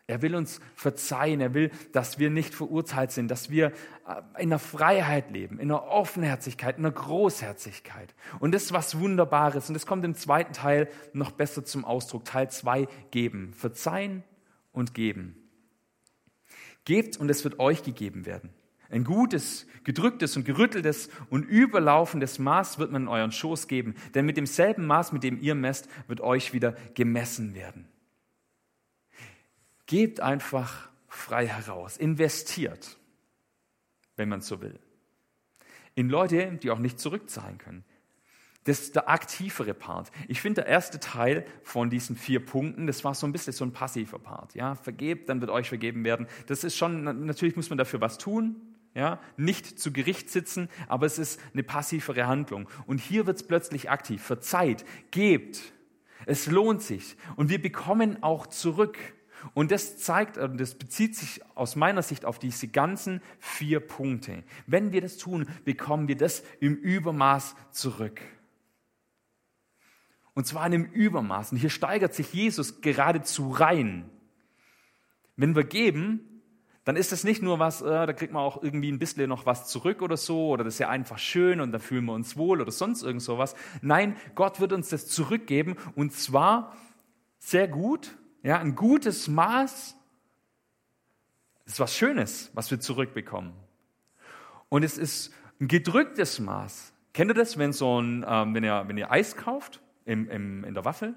Er 0.07 0.21
will 0.21 0.35
uns 0.35 0.61
verzeihen. 0.75 1.41
Er 1.41 1.55
will, 1.55 1.71
dass 1.93 2.19
wir 2.19 2.29
nicht 2.29 2.55
verurteilt 2.55 3.13
sind, 3.13 3.29
dass 3.31 3.51
wir 3.51 3.73
äh, 4.07 4.43
in 4.43 4.51
der 4.51 4.59
Freiheit 4.59 5.31
leben, 5.31 5.59
in 5.59 5.69
der 5.69 5.85
Offenherzigkeit, 5.89 6.77
in 6.77 6.83
der 6.83 6.93
Großherzigkeit. 6.93 8.15
Und 8.41 8.53
das 8.53 8.65
ist 8.65 8.73
was 8.73 8.99
Wunderbares. 8.99 9.69
Und 9.69 9.75
das 9.75 9.87
kommt 9.87 10.05
im 10.05 10.15
zweiten 10.15 10.53
Teil 10.53 10.89
noch 11.13 11.31
besser 11.31 11.65
zum 11.65 11.85
Ausdruck. 11.85 12.25
Teil 12.25 12.51
zwei 12.51 12.89
geben. 13.11 13.53
Verzeihen 13.55 14.23
und 14.73 14.93
geben. 14.95 15.37
Gebt 16.85 17.17
und 17.17 17.31
es 17.31 17.45
wird 17.45 17.61
euch 17.61 17.85
gegeben 17.85 18.27
werden. 18.27 18.51
Ein 18.93 19.05
gutes, 19.05 19.67
gedrücktes 19.85 20.37
und 20.37 20.45
gerütteltes 20.45 21.09
und 21.31 21.45
überlaufendes 21.45 22.39
Maß 22.39 22.79
wird 22.79 22.93
man 22.93 23.03
in 23.03 23.09
euren 23.09 23.33
Schoß 23.33 23.67
geben, 23.67 23.95
denn 24.15 24.27
mit 24.27 24.37
demselben 24.37 24.87
Maß, 24.87 25.13
mit 25.13 25.23
dem 25.23 25.41
ihr 25.41 25.55
messt, 25.55 25.89
wird 26.09 26.21
euch 26.21 26.53
wieder 26.53 26.73
gemessen 26.95 27.55
werden. 27.55 27.89
Gebt 29.87 30.21
einfach 30.21 30.91
frei 31.09 31.47
heraus, 31.47 31.97
investiert, 31.97 32.99
wenn 34.17 34.29
man 34.29 34.43
so 34.43 34.61
will, 34.61 34.79
in 35.95 36.11
Leute, 36.11 36.59
die 36.63 36.71
auch 36.71 36.79
nicht 36.79 37.01
zurückzahlen 37.01 37.57
können. 37.57 37.85
Das 38.65 38.81
ist 38.81 38.95
der 38.95 39.09
aktivere 39.09 39.73
Part. 39.73 40.13
Ich 40.29 40.43
finde, 40.43 40.61
der 40.61 40.71
erste 40.71 41.01
Teil 41.01 41.47
von 41.63 41.89
diesen 41.89 42.15
vier 42.15 42.45
Punkten, 42.45 42.87
das 42.87 43.05
war 43.05 43.15
so 43.15 43.27
ein 43.27 43.33
bisschen 43.33 43.55
so 43.55 43.65
ein 43.65 43.73
passiver 43.73 44.19
Part. 44.19 44.55
Ja, 44.55 44.75
vergebt, 44.75 45.31
dann 45.31 45.41
wird 45.41 45.51
euch 45.51 45.69
vergeben 45.69 46.05
werden. 46.05 46.27
Das 46.47 46.63
ist 46.63 46.77
schon, 46.77 47.03
natürlich 47.27 47.57
muss 47.57 47.71
man 47.71 47.79
dafür 47.79 48.03
was 48.03 48.19
tun, 48.19 48.72
ja, 48.95 49.21
nicht 49.37 49.79
zu 49.79 49.93
Gericht 49.93 50.31
sitzen, 50.31 50.69
aber 50.87 51.07
es 51.07 51.19
ist 51.19 51.41
eine 51.53 51.63
passivere 51.63 52.27
Handlung. 52.27 52.69
Und 52.87 52.99
hier 52.99 53.27
wird 53.27 53.37
es 53.39 53.47
plötzlich 53.47 53.91
aktiv. 53.91 54.23
Verzeiht, 54.23 54.85
gebt. 55.11 55.73
Es 56.27 56.47
lohnt 56.47 56.83
sich. 56.83 57.17
Und 57.37 57.49
wir 57.49 57.61
bekommen 57.61 58.23
auch 58.23 58.47
zurück. 58.47 58.99
Und 59.55 59.73
das 59.73 59.99
zeigt, 59.99 60.39
und 60.39 60.59
das 60.61 60.75
bezieht 60.75 61.17
sich 61.17 61.41
aus 61.57 61.75
meiner 61.75 62.03
Sicht 62.03 62.25
auf 62.25 62.39
diese 62.39 62.69
ganzen 62.69 63.21
vier 63.39 63.81
Punkte. 63.81 64.45
Wenn 64.67 64.93
wir 64.93 65.01
das 65.01 65.17
tun, 65.17 65.49
bekommen 65.65 66.07
wir 66.07 66.17
das 66.17 66.45
im 66.61 66.77
Übermaß 66.77 67.57
zurück. 67.73 68.21
Und 70.35 70.47
zwar 70.47 70.67
in 70.67 70.75
einem 70.75 70.85
Übermaß. 70.85 71.53
Und 71.53 71.59
hier 71.59 71.71
steigert 71.71 72.15
sich 72.15 72.33
Jesus 72.33 72.81
geradezu 72.81 73.51
rein. 73.51 74.09
Wenn 75.37 75.57
wir 75.57 75.65
geben, 75.65 76.32
dann 76.85 76.97
ist 76.97 77.13
das 77.13 77.23
nicht 77.23 77.43
nur 77.43 77.59
was, 77.59 77.81
äh, 77.81 77.85
da 77.85 78.13
kriegt 78.13 78.33
man 78.33 78.43
auch 78.43 78.63
irgendwie 78.63 78.91
ein 78.91 78.99
bisschen 78.99 79.29
noch 79.29 79.47
was 79.47 79.69
zurück 79.69 80.03
oder 80.03 80.17
so, 80.17 80.49
oder 80.49 80.65
das 80.65 80.75
ist 80.75 80.79
ja 80.81 80.89
einfach 80.89 81.19
schön 81.19 81.61
und 81.61 81.73
da 81.73 81.79
fühlen 81.79 82.05
wir 82.07 82.13
uns 82.13 82.37
wohl 82.37 82.61
oder 82.61 82.73
sonst 82.73 83.03
irgend 83.03 83.23
sowas. 83.23 83.55
Nein, 83.83 84.17
Gott 84.35 84.61
wird 84.61 84.73
uns 84.73 84.89
das 84.89 85.07
zurückgeben 85.07 85.77
und 85.95 86.13
zwar 86.13 86.77
sehr 87.39 87.69
gut, 87.69 88.17
ja, 88.43 88.59
ein 88.59 88.75
gutes 88.75 89.29
Maß. 89.29 89.97
Das 91.65 91.75
ist 91.75 91.81
was 91.81 91.97
Schönes, 91.97 92.51
was 92.55 92.71
wir 92.71 92.81
zurückbekommen. 92.81 93.53
Und 94.69 94.83
es 94.83 94.99
ist 94.99 95.33
ein 95.61 95.69
gedrücktes 95.69 96.41
Maß. 96.41 96.93
Kennt 97.13 97.31
ihr 97.31 97.35
das, 97.35 97.59
wenn, 97.59 97.73
so 97.73 98.01
ein, 98.01 98.25
ähm, 98.27 98.55
wenn, 98.55 98.65
ihr, 98.65 98.85
wenn 98.89 98.97
ihr 98.97 99.11
Eis 99.13 99.37
kauft 99.37 99.81
im, 100.05 100.29
im, 100.29 100.65
in 100.65 100.75
der 100.75 100.85
Waffel? 100.85 101.15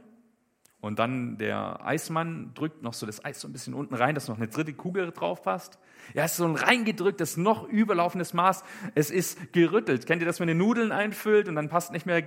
Und 0.86 1.00
dann 1.00 1.40
der 1.40 1.84
Eismann 1.84 2.52
drückt 2.54 2.84
noch 2.84 2.94
so 2.94 3.08
das 3.08 3.26
Eis 3.26 3.42
so 3.42 3.48
ein 3.48 3.54
bisschen 3.54 3.74
unten 3.74 3.96
rein, 3.96 4.14
dass 4.14 4.28
noch 4.28 4.38
eine 4.38 4.48
dritte 4.48 4.72
Kugel 4.72 5.12
drauf 5.12 5.42
passt. 5.42 5.80
Ja, 6.14 6.26
es 6.26 6.34
ist 6.34 6.38
so 6.38 6.46
ein 6.46 6.54
reingedrücktes, 6.54 7.38
noch 7.38 7.68
überlaufendes 7.68 8.36
Maß. 8.36 8.64
Es 8.94 9.10
ist 9.10 9.52
gerüttelt. 9.52 10.06
Kennt 10.06 10.22
ihr 10.22 10.28
das, 10.28 10.40
wenn 10.40 10.48
ihr 10.48 10.54
Nudeln 10.54 10.92
einfüllt 10.92 11.48
und 11.48 11.56
dann 11.56 11.70
passt 11.70 11.92
nicht 11.92 12.06
mehr, 12.06 12.24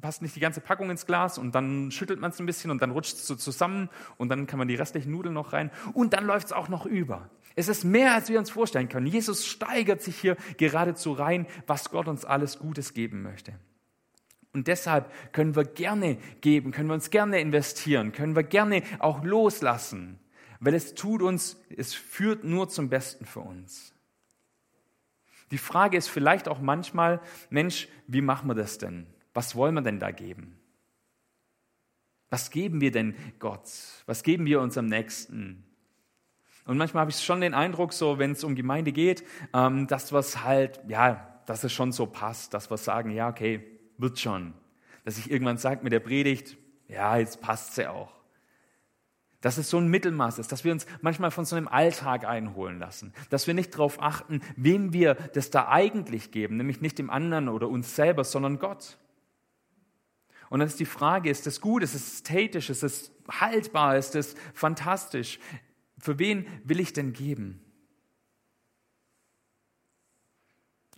passt 0.00 0.20
nicht 0.20 0.34
die 0.34 0.40
ganze 0.40 0.60
Packung 0.60 0.90
ins 0.90 1.06
Glas 1.06 1.38
und 1.38 1.54
dann 1.54 1.92
schüttelt 1.92 2.20
man 2.20 2.32
es 2.32 2.40
ein 2.40 2.46
bisschen 2.46 2.72
und 2.72 2.82
dann 2.82 2.90
rutscht 2.90 3.14
es 3.14 3.26
so 3.28 3.36
zusammen 3.36 3.88
und 4.16 4.30
dann 4.30 4.48
kann 4.48 4.58
man 4.58 4.66
die 4.66 4.74
restlichen 4.74 5.12
Nudeln 5.12 5.34
noch 5.34 5.52
rein 5.52 5.70
und 5.94 6.12
dann 6.12 6.26
läuft 6.26 6.48
es 6.48 6.52
auch 6.52 6.68
noch 6.68 6.86
über. 6.86 7.30
Es 7.54 7.68
ist 7.68 7.84
mehr, 7.84 8.14
als 8.14 8.28
wir 8.28 8.40
uns 8.40 8.50
vorstellen 8.50 8.88
können. 8.88 9.06
Jesus 9.06 9.46
steigert 9.46 10.02
sich 10.02 10.18
hier 10.18 10.36
geradezu 10.56 11.12
rein, 11.12 11.46
was 11.68 11.90
Gott 11.90 12.08
uns 12.08 12.24
alles 12.24 12.58
Gutes 12.58 12.94
geben 12.94 13.22
möchte. 13.22 13.52
Und 14.52 14.68
deshalb 14.68 15.10
können 15.32 15.56
wir 15.56 15.64
gerne 15.64 16.18
geben, 16.40 16.72
können 16.72 16.88
wir 16.88 16.94
uns 16.94 17.10
gerne 17.10 17.40
investieren, 17.40 18.12
können 18.12 18.36
wir 18.36 18.42
gerne 18.42 18.82
auch 18.98 19.24
loslassen, 19.24 20.18
weil 20.60 20.74
es 20.74 20.94
tut 20.94 21.22
uns, 21.22 21.58
es 21.74 21.94
führt 21.94 22.44
nur 22.44 22.68
zum 22.68 22.88
Besten 22.90 23.24
für 23.24 23.40
uns. 23.40 23.94
Die 25.50 25.58
Frage 25.58 25.96
ist 25.96 26.08
vielleicht 26.08 26.48
auch 26.48 26.60
manchmal, 26.60 27.20
Mensch, 27.50 27.88
wie 28.06 28.20
machen 28.20 28.48
wir 28.48 28.54
das 28.54 28.78
denn? 28.78 29.06
Was 29.34 29.54
wollen 29.56 29.74
wir 29.74 29.82
denn 29.82 30.00
da 30.00 30.10
geben? 30.10 30.58
Was 32.30 32.50
geben 32.50 32.80
wir 32.80 32.90
denn 32.90 33.14
Gott? 33.38 33.70
Was 34.06 34.22
geben 34.22 34.46
wir 34.46 34.60
unserem 34.60 34.86
Nächsten? 34.86 35.64
Und 36.64 36.78
manchmal 36.78 37.02
habe 37.02 37.10
ich 37.10 37.22
schon 37.22 37.40
den 37.40 37.54
Eindruck, 37.54 37.92
so 37.92 38.18
wenn 38.18 38.32
es 38.32 38.44
um 38.44 38.54
Gemeinde 38.54 38.92
geht, 38.92 39.24
ähm, 39.52 39.86
dass 39.86 40.12
was 40.12 40.44
halt, 40.44 40.80
ja, 40.88 41.42
dass 41.46 41.64
es 41.64 41.72
schon 41.72 41.92
so 41.92 42.06
passt, 42.06 42.54
dass 42.54 42.70
wir 42.70 42.76
sagen, 42.76 43.10
ja, 43.10 43.28
okay, 43.28 43.71
wird 44.02 44.18
schon. 44.18 44.52
Dass 45.04 45.16
ich 45.16 45.30
irgendwann 45.30 45.56
sage 45.56 45.82
mit 45.82 45.92
der 45.92 46.00
Predigt, 46.00 46.58
ja, 46.88 47.16
jetzt 47.16 47.40
passt 47.40 47.74
sie 47.74 47.88
auch. 47.88 48.12
Dass 49.40 49.56
es 49.56 49.70
so 49.70 49.78
ein 49.78 49.88
Mittelmaß 49.88 50.38
ist, 50.38 50.52
dass 50.52 50.62
wir 50.62 50.70
uns 50.70 50.86
manchmal 51.00 51.30
von 51.30 51.44
so 51.44 51.56
einem 51.56 51.66
Alltag 51.66 52.24
einholen 52.24 52.78
lassen, 52.78 53.12
dass 53.30 53.46
wir 53.46 53.54
nicht 53.54 53.74
darauf 53.74 54.00
achten, 54.00 54.40
wem 54.56 54.92
wir 54.92 55.14
das 55.14 55.50
da 55.50 55.68
eigentlich 55.68 56.30
geben, 56.30 56.58
nämlich 56.58 56.80
nicht 56.80 56.98
dem 56.98 57.10
anderen 57.10 57.48
oder 57.48 57.68
uns 57.68 57.96
selber, 57.96 58.22
sondern 58.22 58.58
Gott. 58.58 58.98
Und 60.48 60.60
dann 60.60 60.68
ist 60.68 60.78
die 60.78 60.84
Frage, 60.84 61.30
ist 61.30 61.46
das 61.46 61.60
gut, 61.60 61.82
ist 61.82 61.94
es 61.94 62.12
ästhetisch, 62.12 62.68
ist 62.68 62.82
es 62.82 63.10
haltbar, 63.26 63.96
ist 63.96 64.14
es 64.14 64.36
fantastisch? 64.52 65.40
Für 65.98 66.18
wen 66.18 66.46
will 66.64 66.78
ich 66.78 66.92
denn 66.92 67.12
geben? 67.12 67.64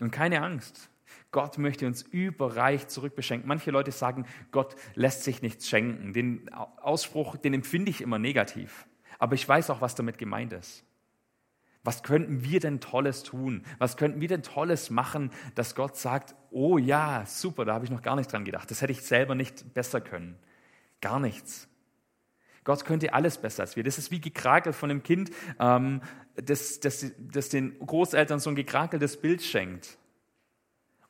Und 0.01 0.11
keine 0.11 0.43
Angst. 0.43 0.91
Gott 1.31 1.59
möchte 1.59 1.87
uns 1.87 2.03
überreich 2.03 2.89
zurückbeschenken. 2.89 3.49
Manche 3.49 3.71
Leute 3.71 3.93
sagen, 3.93 4.27
Gott 4.51 4.77
lässt 4.95 5.25
sich 5.25 5.43
nichts 5.43 5.69
schenken. 5.69 6.13
Den 6.13 6.53
Ausspruch, 6.53 7.37
den 7.37 7.55
empfinde 7.55 7.91
ich 7.91 8.01
immer 8.01 8.19
negativ. 8.19 8.87
Aber 9.19 9.35
ich 9.35 9.49
weiß 9.49 9.71
auch, 9.71 9.81
was 9.81 9.95
damit 9.95 10.19
gemeint 10.19 10.53
ist. 10.53 10.85
Was 11.85 12.03
könnten 12.03 12.43
wir 12.43 12.61
denn 12.61 12.81
Tolles 12.81 13.23
tun? 13.23 13.63
Was 13.79 13.99
könnten 13.99 14.21
wir 14.21 14.29
denn 14.29 14.43
Tolles 14.43 14.89
machen, 14.89 15.31
dass 15.55 15.75
Gott 15.75 15.97
sagt, 15.97 16.35
oh 16.51 16.79
ja, 16.79 17.25
super, 17.27 17.67
da 17.67 17.75
habe 17.75 17.85
ich 17.85 17.91
noch 17.91 18.01
gar 18.03 18.17
nicht 18.17 18.33
dran 18.33 18.45
gedacht. 18.47 18.71
Das 18.71 18.81
hätte 18.81 18.93
ich 18.93 19.03
selber 19.03 19.35
nicht 19.35 19.75
besser 19.75 20.01
können. 20.01 20.39
Gar 21.03 21.21
nichts. 21.21 21.69
Gott 22.65 22.87
könnte 22.87 23.13
alles 23.13 23.37
besser 23.37 23.63
als 23.63 23.77
wir. 23.77 23.85
Das 23.85 23.99
ist 23.99 24.11
wie 24.11 24.21
Gekrakel 24.21 24.73
von 24.73 24.91
einem 24.91 25.03
Kind, 25.03 25.31
ähm, 25.61 26.01
das, 26.37 26.81
das, 26.81 27.13
das 27.19 27.51
den 27.51 27.79
Großeltern 27.79 28.41
so 28.41 28.49
ein 28.49 28.57
gekrakeltes 28.57 29.21
Bild 29.21 29.43
schenkt. 29.43 29.99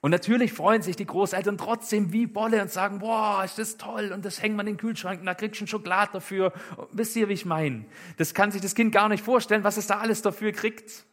Und 0.04 0.10
natürlich 0.10 0.52
freuen 0.52 0.82
sich 0.82 0.96
die 0.96 1.06
Großeltern 1.06 1.56
trotzdem 1.56 2.12
wie 2.12 2.26
Bolle 2.26 2.60
und 2.60 2.70
sagen, 2.70 2.98
boah, 2.98 3.42
ist 3.42 3.56
das 3.56 3.78
toll 3.78 4.12
und 4.12 4.22
das 4.22 4.42
hängt 4.42 4.54
man 4.54 4.66
in 4.66 4.74
den 4.74 4.78
Kühlschrank 4.78 5.20
und 5.20 5.24
da 5.24 5.32
kriegst 5.32 5.58
du 5.62 5.66
Schokolade 5.66 6.12
dafür. 6.12 6.52
Wisst 6.92 7.16
ihr, 7.16 7.30
wie 7.30 7.32
ich 7.32 7.46
meine? 7.46 7.86
Das 8.18 8.34
kann 8.34 8.52
sich 8.52 8.60
das 8.60 8.74
Kind 8.74 8.92
gar 8.92 9.08
nicht 9.08 9.24
vorstellen, 9.24 9.64
was 9.64 9.78
es 9.78 9.86
da 9.86 10.00
alles 10.00 10.20
dafür 10.20 10.52
kriegt. 10.52 11.06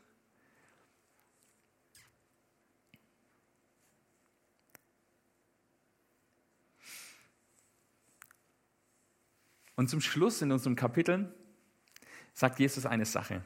Und 9.78 9.90
zum 9.90 10.02
Schluss 10.02 10.42
in 10.42 10.52
unserem 10.52 10.76
Kapitel 10.76 11.34
sagt 12.34 12.60
Jesus 12.60 12.86
eine 12.86 13.06
Sache. 13.06 13.42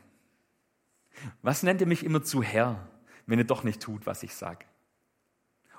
Was 1.43 1.62
nennt 1.62 1.81
ihr 1.81 1.88
mich 1.88 2.03
immer 2.03 2.23
zu 2.23 2.41
Herr, 2.41 2.89
wenn 3.27 3.38
ihr 3.38 3.45
doch 3.45 3.63
nicht 3.63 3.79
tut, 3.79 4.08
was 4.08 4.23
ich 4.23 4.34
sage? 4.34 4.65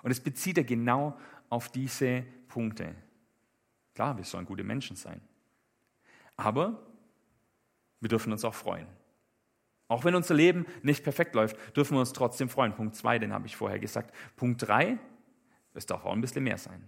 Und 0.03 0.11
es 0.11 0.21
bezieht 0.21 0.59
er 0.59 0.65
genau 0.65 1.19
auf 1.49 1.69
diese 1.71 2.25
Punkte. 2.49 2.95
Klar, 3.95 4.17
wir 4.17 4.25
sollen 4.25 4.47
gute 4.47 4.65
Menschen 4.65 4.97
sein. 4.97 5.21
Aber 6.37 6.83
wir 8.01 8.09
dürfen 8.09 8.33
uns 8.33 8.45
auch 8.45 8.55
freuen. 8.55 8.87
Auch 9.89 10.05
wenn 10.05 10.15
unser 10.15 10.35
Leben 10.35 10.67
nicht 10.83 11.05
perfekt 11.05 11.35
läuft, 11.35 11.57
dürfen 11.77 11.95
wir 11.95 12.01
uns 12.01 12.13
trotzdem 12.13 12.49
freuen. 12.49 12.75
Punkt 12.75 12.97
zwei, 12.97 13.19
den 13.19 13.33
habe 13.33 13.47
ich 13.47 13.57
vorher 13.57 13.79
gesagt. 13.79 14.15
Punkt 14.37 14.67
drei, 14.67 14.99
es 15.75 15.87
darf 15.87 16.05
auch 16.05 16.13
ein 16.13 16.21
bisschen 16.21 16.45
mehr 16.45 16.59
sein. 16.59 16.83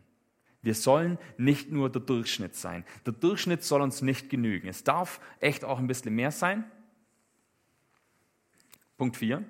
Wir 0.61 0.75
sollen 0.75 1.18
nicht 1.37 1.71
nur 1.71 1.90
der 1.90 2.03
Durchschnitt 2.03 2.57
sein. 2.57 2.85
Der 3.07 3.12
Durchschnitt 3.12 3.62
soll 3.62 3.81
uns 3.81 4.03
nicht 4.03 4.29
genügen. 4.29 4.66
Es 4.68 4.83
darf 4.83 5.21
echt 5.38 5.64
auch 5.64 5.79
ein 5.79 5.87
bisschen 5.87 6.14
mehr 6.14 6.33
sein. 6.33 6.64
Punkt 8.97 9.16
vier, 9.16 9.44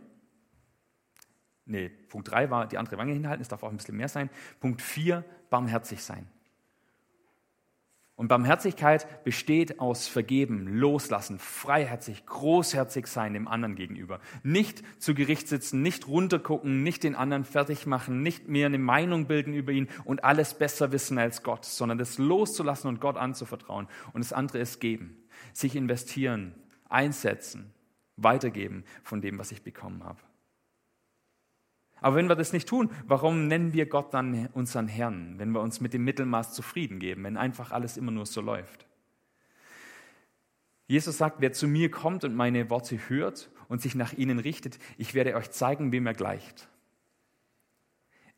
nee, 1.68 1.88
Punkt 1.88 2.31
3 2.31 2.50
war 2.50 2.66
die 2.66 2.78
andere 2.78 2.98
Wange 2.98 3.12
hinhalten, 3.12 3.42
es 3.42 3.48
darf 3.48 3.62
auch 3.62 3.70
ein 3.70 3.76
bisschen 3.76 3.96
mehr 3.96 4.09
sein. 4.09 4.31
Punkt 4.61 4.83
4, 4.83 5.24
barmherzig 5.50 6.02
sein. 6.02 6.26
Und 8.18 8.26
Barmherzigkeit 8.26 9.22
besteht 9.22 9.78
aus 9.78 10.09
Vergeben, 10.09 10.66
Loslassen, 10.66 11.38
freiherzig, 11.38 12.26
großherzig 12.26 13.07
sein 13.07 13.33
dem 13.33 13.46
anderen 13.46 13.76
gegenüber. 13.76 14.18
Nicht 14.42 14.83
zu 15.00 15.14
Gericht 15.14 15.46
sitzen, 15.46 15.83
nicht 15.83 16.09
runtergucken, 16.09 16.83
nicht 16.83 17.04
den 17.04 17.14
anderen 17.14 17.44
fertig 17.44 17.87
machen, 17.87 18.24
nicht 18.24 18.48
mehr 18.48 18.66
eine 18.66 18.78
Meinung 18.78 19.28
bilden 19.28 19.54
über 19.54 19.70
ihn 19.70 19.87
und 20.04 20.24
alles 20.24 20.54
besser 20.54 20.90
wissen 20.90 21.16
als 21.16 21.44
Gott, 21.44 21.64
sondern 21.64 21.96
das 21.96 22.18
loszulassen 22.18 22.88
und 22.88 23.00
Gott 23.00 23.16
anzuvertrauen. 23.16 23.87
Und 24.12 24.24
das 24.24 24.33
andere 24.33 24.59
ist 24.59 24.81
geben, 24.81 25.22
sich 25.52 25.76
investieren, 25.76 26.57
einsetzen, 26.88 27.72
weitergeben 28.16 28.83
von 29.04 29.20
dem, 29.20 29.38
was 29.38 29.52
ich 29.52 29.62
bekommen 29.62 30.02
habe. 30.02 30.18
Aber 32.09 32.16
wenn 32.16 32.31
wir 32.31 32.37
das 32.37 32.55
nicht 32.55 32.66
tun, 32.66 32.90
warum 33.07 33.49
nennen 33.49 33.75
wir 33.75 33.85
Gott 33.85 34.14
dann 34.14 34.49
unseren 34.55 34.88
Herrn, 34.88 35.35
wenn 35.37 35.51
wir 35.51 35.61
uns 35.61 35.83
mit 35.83 35.92
dem 35.92 36.05
Mittelmaß 36.05 36.55
zufrieden 36.55 37.01
geben, 37.01 37.25
wenn 37.25 37.37
einfach 37.37 37.71
alles 37.71 37.99
immer 37.99 38.11
nur 38.11 38.25
so 38.25 38.40
läuft? 38.40 38.87
Jesus 40.87 41.18
sagt, 41.18 41.42
wer 41.42 41.53
zu 41.53 41.68
mir 41.68 41.90
kommt 41.90 42.25
und 42.25 42.35
meine 42.35 42.71
Worte 42.71 42.99
hört 43.11 43.51
und 43.68 43.83
sich 43.83 43.94
nach 43.94 44.14
ihnen 44.14 44.38
richtet, 44.38 44.79
ich 44.97 45.12
werde 45.12 45.35
euch 45.35 45.51
zeigen, 45.51 45.92
wem 45.92 46.07
er 46.07 46.14
gleicht. 46.14 46.71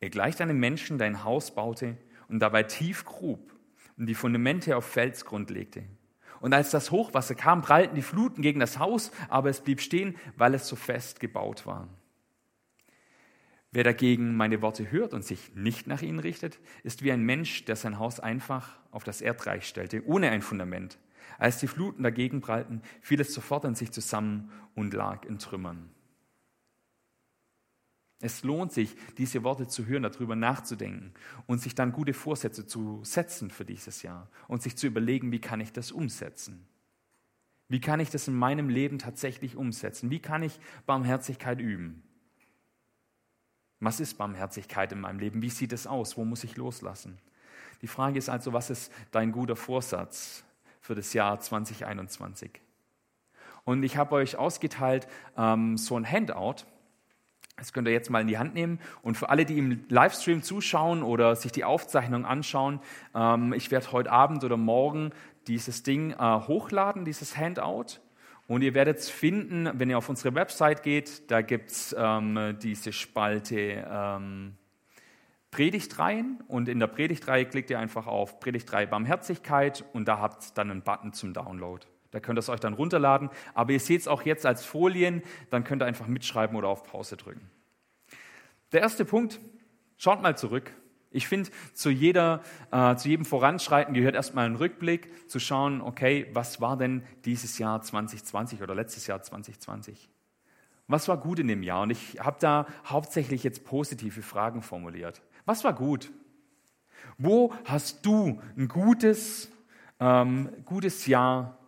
Er 0.00 0.10
gleicht 0.10 0.40
einem 0.40 0.58
Menschen, 0.58 0.98
der 0.98 1.06
ein 1.06 1.22
Haus 1.22 1.54
baute 1.54 1.96
und 2.26 2.40
dabei 2.40 2.64
tief 2.64 3.04
grub 3.04 3.54
und 3.96 4.06
die 4.06 4.16
Fundamente 4.16 4.76
auf 4.76 4.84
Felsgrund 4.84 5.48
legte. 5.48 5.84
Und 6.40 6.54
als 6.54 6.72
das 6.72 6.90
Hochwasser 6.90 7.36
kam, 7.36 7.62
prallten 7.62 7.94
die 7.94 8.02
Fluten 8.02 8.42
gegen 8.42 8.58
das 8.58 8.80
Haus, 8.80 9.12
aber 9.28 9.48
es 9.48 9.60
blieb 9.60 9.80
stehen, 9.80 10.16
weil 10.36 10.54
es 10.54 10.66
so 10.66 10.74
fest 10.74 11.20
gebaut 11.20 11.66
war. 11.66 11.86
Wer 13.72 13.84
dagegen 13.84 14.36
meine 14.36 14.62
Worte 14.62 14.90
hört 14.90 15.14
und 15.14 15.24
sich 15.24 15.54
nicht 15.54 15.86
nach 15.86 16.02
ihnen 16.02 16.18
richtet, 16.18 16.58
ist 16.82 17.04
wie 17.04 17.12
ein 17.12 17.22
Mensch, 17.22 17.64
der 17.66 17.76
sein 17.76 17.98
Haus 17.98 18.18
einfach 18.18 18.78
auf 18.90 19.04
das 19.04 19.20
Erdreich 19.20 19.66
stellte, 19.66 20.04
ohne 20.06 20.30
ein 20.30 20.42
Fundament. 20.42 20.98
Als 21.38 21.58
die 21.58 21.68
Fluten 21.68 22.02
dagegen 22.02 22.40
prallten, 22.40 22.82
fiel 23.00 23.20
es 23.20 23.32
sofort 23.32 23.64
an 23.64 23.76
sich 23.76 23.92
zusammen 23.92 24.50
und 24.74 24.92
lag 24.92 25.24
in 25.24 25.38
Trümmern. 25.38 25.88
Es 28.22 28.42
lohnt 28.42 28.72
sich, 28.72 28.96
diese 29.16 29.44
Worte 29.44 29.66
zu 29.66 29.86
hören, 29.86 30.02
darüber 30.02 30.36
nachzudenken 30.36 31.14
und 31.46 31.60
sich 31.60 31.74
dann 31.74 31.92
gute 31.92 32.12
Vorsätze 32.12 32.66
zu 32.66 33.00
setzen 33.02 33.50
für 33.50 33.64
dieses 33.64 34.02
Jahr 34.02 34.28
und 34.46 34.62
sich 34.62 34.76
zu 34.76 34.88
überlegen, 34.88 35.32
wie 35.32 35.40
kann 35.40 35.60
ich 35.60 35.72
das 35.72 35.90
umsetzen? 35.90 36.66
Wie 37.68 37.80
kann 37.80 38.00
ich 38.00 38.10
das 38.10 38.28
in 38.28 38.34
meinem 38.34 38.68
Leben 38.68 38.98
tatsächlich 38.98 39.56
umsetzen? 39.56 40.10
Wie 40.10 40.18
kann 40.18 40.42
ich 40.42 40.58
Barmherzigkeit 40.86 41.60
üben? 41.60 42.02
Was 43.80 43.98
ist 43.98 44.18
Barmherzigkeit 44.18 44.92
in 44.92 45.00
meinem 45.00 45.18
Leben? 45.18 45.40
Wie 45.40 45.50
sieht 45.50 45.72
es 45.72 45.86
aus? 45.86 46.16
Wo 46.18 46.24
muss 46.24 46.44
ich 46.44 46.56
loslassen? 46.56 47.18
Die 47.80 47.86
Frage 47.86 48.18
ist 48.18 48.28
also, 48.28 48.52
was 48.52 48.68
ist 48.68 48.92
dein 49.10 49.32
guter 49.32 49.56
Vorsatz 49.56 50.44
für 50.82 50.94
das 50.94 51.14
Jahr 51.14 51.40
2021? 51.40 52.60
Und 53.64 53.82
ich 53.82 53.96
habe 53.96 54.16
euch 54.16 54.36
ausgeteilt 54.36 55.08
ähm, 55.36 55.78
so 55.78 55.96
ein 55.96 56.10
Handout. 56.10 56.66
Das 57.56 57.72
könnt 57.72 57.88
ihr 57.88 57.92
jetzt 57.92 58.10
mal 58.10 58.20
in 58.20 58.26
die 58.26 58.38
Hand 58.38 58.54
nehmen. 58.54 58.80
Und 59.02 59.16
für 59.16 59.30
alle, 59.30 59.44
die 59.46 59.58
im 59.58 59.84
Livestream 59.88 60.42
zuschauen 60.42 61.02
oder 61.02 61.36
sich 61.36 61.52
die 61.52 61.64
Aufzeichnung 61.64 62.26
anschauen, 62.26 62.80
ähm, 63.14 63.54
ich 63.54 63.70
werde 63.70 63.92
heute 63.92 64.12
Abend 64.12 64.44
oder 64.44 64.56
morgen 64.58 65.12
dieses 65.46 65.82
Ding 65.82 66.12
äh, 66.12 66.16
hochladen, 66.16 67.06
dieses 67.06 67.36
Handout. 67.36 68.00
Und 68.50 68.62
ihr 68.62 68.74
werdet 68.74 68.98
es 68.98 69.08
finden, 69.08 69.70
wenn 69.74 69.90
ihr 69.90 69.96
auf 69.96 70.08
unsere 70.08 70.34
Website 70.34 70.82
geht, 70.82 71.30
da 71.30 71.40
gibt 71.40 71.70
es 71.70 71.94
ähm, 71.96 72.56
diese 72.60 72.92
Spalte 72.92 73.86
ähm, 73.88 74.56
Predigtreihen 75.52 76.42
und 76.48 76.68
in 76.68 76.80
der 76.80 76.88
Predigtreihe 76.88 77.46
klickt 77.46 77.70
ihr 77.70 77.78
einfach 77.78 78.08
auf 78.08 78.40
Predigtreihe 78.40 78.88
Barmherzigkeit 78.88 79.84
und 79.92 80.08
da 80.08 80.18
habt 80.18 80.42
ihr 80.42 80.54
dann 80.54 80.68
einen 80.68 80.82
Button 80.82 81.12
zum 81.12 81.32
Download. 81.32 81.86
Da 82.10 82.18
könnt 82.18 82.38
ihr 82.38 82.40
es 82.40 82.48
euch 82.48 82.58
dann 82.58 82.74
runterladen, 82.74 83.30
aber 83.54 83.70
ihr 83.70 83.78
seht 83.78 84.00
es 84.00 84.08
auch 84.08 84.22
jetzt 84.22 84.44
als 84.44 84.64
Folien, 84.64 85.22
dann 85.50 85.62
könnt 85.62 85.80
ihr 85.80 85.86
einfach 85.86 86.08
mitschreiben 86.08 86.56
oder 86.56 86.66
auf 86.66 86.82
Pause 86.82 87.16
drücken. 87.16 87.48
Der 88.72 88.80
erste 88.80 89.04
Punkt, 89.04 89.38
schaut 89.96 90.22
mal 90.22 90.36
zurück. 90.36 90.72
Ich 91.12 91.26
finde, 91.26 91.50
zu, 91.74 91.90
äh, 91.90 92.38
zu 92.96 93.08
jedem 93.08 93.24
Voranschreiten 93.24 93.94
gehört 93.94 94.14
erstmal 94.14 94.46
ein 94.46 94.54
Rückblick, 94.54 95.28
zu 95.28 95.40
schauen, 95.40 95.80
okay, 95.80 96.28
was 96.32 96.60
war 96.60 96.76
denn 96.76 97.02
dieses 97.24 97.58
Jahr 97.58 97.82
2020 97.82 98.62
oder 98.62 98.76
letztes 98.76 99.08
Jahr 99.08 99.20
2020? 99.20 100.08
Was 100.86 101.08
war 101.08 101.18
gut 101.18 101.40
in 101.40 101.48
dem 101.48 101.62
Jahr? 101.62 101.82
Und 101.82 101.90
ich 101.90 102.20
habe 102.20 102.36
da 102.40 102.66
hauptsächlich 102.86 103.42
jetzt 103.42 103.64
positive 103.64 104.22
Fragen 104.22 104.62
formuliert. 104.62 105.20
Was 105.46 105.64
war 105.64 105.72
gut? 105.72 106.10
Wo 107.18 107.54
hast 107.64 108.06
du 108.06 108.40
ein 108.56 108.68
gutes, 108.68 109.50
ähm, 109.98 110.48
gutes 110.64 111.06
Jahr 111.06 111.58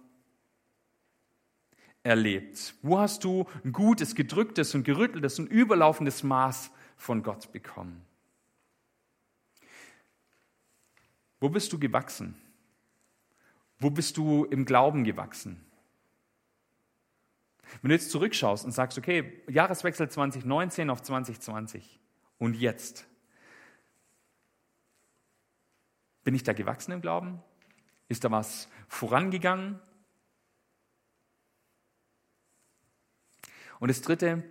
erlebt? 2.05 2.75
Wo 2.83 2.99
hast 2.99 3.25
du 3.25 3.47
ein 3.65 3.73
gutes, 3.73 4.15
gedrücktes 4.15 4.75
und 4.75 4.85
gerütteltes 4.85 5.39
und 5.39 5.47
überlaufendes 5.47 6.23
Maß 6.23 6.71
von 6.97 7.23
Gott 7.23 7.51
bekommen? 7.53 8.05
Wo 11.43 11.49
bist 11.49 11.73
du 11.73 11.79
gewachsen? 11.81 12.37
Wo 13.81 13.91
bist 13.91 14.17
du 14.17 14.45
im 14.45 14.65
Glauben 14.65 15.03
gewachsen? 15.03 15.61
Wenn 17.81 17.89
du 17.89 17.97
jetzt 17.97 18.13
zurückschaust 18.13 18.65
und 18.65 18.71
sagst, 18.71 18.97
okay, 18.97 19.43
Jahreswechsel 19.49 20.09
2019 20.09 20.89
auf 20.89 21.03
2020 21.03 21.99
und 22.39 22.55
jetzt. 22.55 23.09
Bin 26.23 26.37
ich 26.37 26.45
da 26.45 26.53
gewachsen 26.53 26.93
im 26.93 27.01
Glauben? 27.01 27.43
Ist 28.07 28.23
da 28.23 28.31
was 28.31 28.69
vorangegangen? 28.87 29.81
Und 33.81 33.89
das 33.89 34.01
Dritte, 34.01 34.45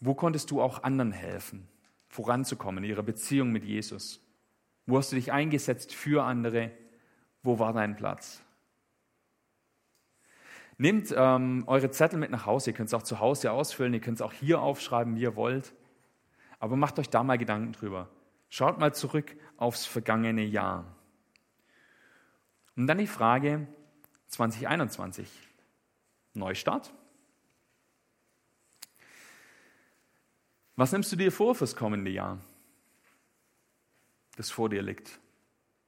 wo 0.00 0.14
konntest 0.14 0.50
du 0.50 0.62
auch 0.62 0.82
anderen 0.82 1.12
helfen, 1.12 1.68
voranzukommen 2.08 2.84
in 2.84 2.88
ihrer 2.88 3.02
Beziehung 3.02 3.52
mit 3.52 3.64
Jesus? 3.64 4.24
Wo 4.88 4.96
hast 4.96 5.12
du 5.12 5.16
dich 5.16 5.32
eingesetzt 5.32 5.94
für 5.94 6.24
andere? 6.24 6.70
Wo 7.42 7.58
war 7.58 7.74
dein 7.74 7.94
Platz? 7.94 8.42
Nehmt 10.78 11.12
ähm, 11.14 11.64
eure 11.66 11.90
Zettel 11.90 12.18
mit 12.18 12.30
nach 12.30 12.46
Hause. 12.46 12.70
Ihr 12.70 12.74
könnt 12.74 12.86
es 12.86 12.94
auch 12.94 13.02
zu 13.02 13.20
Hause 13.20 13.52
ausfüllen. 13.52 13.92
Ihr 13.92 14.00
könnt 14.00 14.16
es 14.16 14.22
auch 14.22 14.32
hier 14.32 14.62
aufschreiben, 14.62 15.14
wie 15.16 15.20
ihr 15.20 15.36
wollt. 15.36 15.74
Aber 16.58 16.74
macht 16.76 16.98
euch 16.98 17.10
da 17.10 17.22
mal 17.22 17.36
Gedanken 17.36 17.72
drüber. 17.72 18.08
Schaut 18.48 18.78
mal 18.78 18.94
zurück 18.94 19.36
aufs 19.58 19.84
vergangene 19.84 20.44
Jahr. 20.44 20.86
Und 22.74 22.86
dann 22.86 22.96
die 22.96 23.06
Frage 23.06 23.68
2021. 24.28 25.28
Neustart? 26.32 26.94
Was 30.76 30.92
nimmst 30.92 31.12
du 31.12 31.16
dir 31.16 31.30
vor 31.30 31.54
fürs 31.54 31.76
kommende 31.76 32.10
Jahr, 32.10 32.38
das 34.38 34.50
vor 34.50 34.68
dir 34.68 34.82
liegt? 34.82 35.18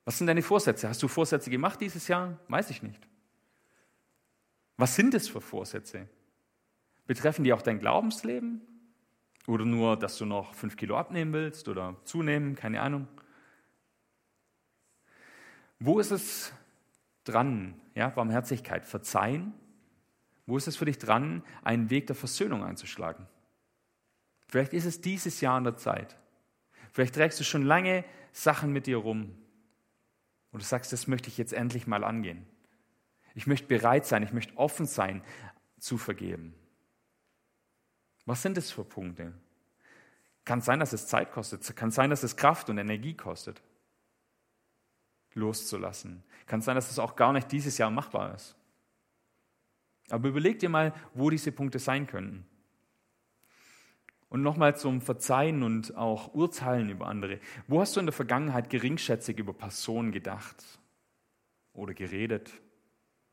Was 0.04 0.18
sind 0.18 0.26
deine 0.26 0.42
Vorsätze? 0.42 0.88
Hast 0.88 1.02
du 1.02 1.08
Vorsätze 1.08 1.50
gemacht 1.50 1.80
dieses 1.80 2.08
Jahr? 2.08 2.38
Weiß 2.48 2.70
ich 2.70 2.82
nicht. 2.82 3.06
Was 4.76 4.96
sind 4.96 5.14
es 5.14 5.28
für 5.28 5.40
Vorsätze? 5.40 6.08
Betreffen 7.06 7.44
die 7.44 7.52
auch 7.52 7.62
dein 7.62 7.78
Glaubensleben? 7.78 8.60
Oder 9.46 9.64
nur, 9.64 9.96
dass 9.96 10.18
du 10.18 10.26
noch 10.26 10.54
fünf 10.54 10.76
Kilo 10.76 10.96
abnehmen 10.96 11.32
willst 11.32 11.68
oder 11.68 11.96
zunehmen? 12.04 12.56
Keine 12.56 12.80
Ahnung. 12.80 13.06
Wo 15.78 15.98
ist 16.00 16.10
es 16.10 16.52
dran, 17.24 17.80
ja, 17.94 18.08
Barmherzigkeit, 18.08 18.86
Verzeihen? 18.86 19.54
Wo 20.46 20.56
ist 20.56 20.66
es 20.66 20.76
für 20.76 20.84
dich 20.86 20.98
dran, 20.98 21.44
einen 21.62 21.90
Weg 21.90 22.08
der 22.08 22.16
Versöhnung 22.16 22.64
einzuschlagen? 22.64 23.26
Vielleicht 24.48 24.72
ist 24.72 24.84
es 24.84 25.00
dieses 25.00 25.40
Jahr 25.40 25.56
an 25.56 25.64
der 25.64 25.76
Zeit. 25.76 26.16
Vielleicht 26.92 27.14
trägst 27.14 27.38
du 27.40 27.44
schon 27.44 27.62
lange 27.62 28.04
Sachen 28.32 28.72
mit 28.72 28.86
dir 28.86 28.98
rum. 28.98 29.36
Und 30.52 30.62
du 30.62 30.66
sagst, 30.66 30.92
das 30.92 31.06
möchte 31.06 31.28
ich 31.28 31.38
jetzt 31.38 31.52
endlich 31.52 31.86
mal 31.86 32.04
angehen. 32.04 32.46
Ich 33.34 33.46
möchte 33.46 33.68
bereit 33.68 34.06
sein, 34.06 34.22
ich 34.22 34.32
möchte 34.32 34.56
offen 34.56 34.86
sein, 34.86 35.22
zu 35.78 35.96
vergeben. 35.96 36.54
Was 38.26 38.42
sind 38.42 38.56
das 38.56 38.70
für 38.70 38.84
Punkte? 38.84 39.32
Kann 40.44 40.60
sein, 40.60 40.80
dass 40.80 40.92
es 40.92 41.06
Zeit 41.06 41.32
kostet. 41.32 41.74
Kann 41.76 41.90
sein, 41.90 42.10
dass 42.10 42.22
es 42.22 42.36
Kraft 42.36 42.68
und 42.70 42.78
Energie 42.78 43.14
kostet, 43.14 43.62
loszulassen. 45.34 46.22
Kann 46.46 46.60
sein, 46.60 46.74
dass 46.74 46.90
es 46.90 46.98
auch 46.98 47.16
gar 47.16 47.32
nicht 47.32 47.50
dieses 47.52 47.78
Jahr 47.78 47.90
machbar 47.90 48.34
ist. 48.34 48.56
Aber 50.08 50.28
überleg 50.28 50.58
dir 50.58 50.68
mal, 50.68 50.92
wo 51.14 51.30
diese 51.30 51.52
Punkte 51.52 51.78
sein 51.78 52.06
könnten. 52.06 52.46
Und 54.30 54.42
nochmal 54.42 54.76
zum 54.76 55.00
Verzeihen 55.00 55.62
und 55.62 55.96
auch 55.96 56.34
Urteilen 56.34 56.88
über 56.88 57.08
andere. 57.08 57.40
Wo 57.66 57.80
hast 57.80 57.96
du 57.96 58.00
in 58.00 58.06
der 58.06 58.12
Vergangenheit 58.12 58.70
geringschätzig 58.70 59.38
über 59.38 59.52
Personen 59.52 60.12
gedacht 60.12 60.64
oder 61.72 61.94
geredet 61.94 62.50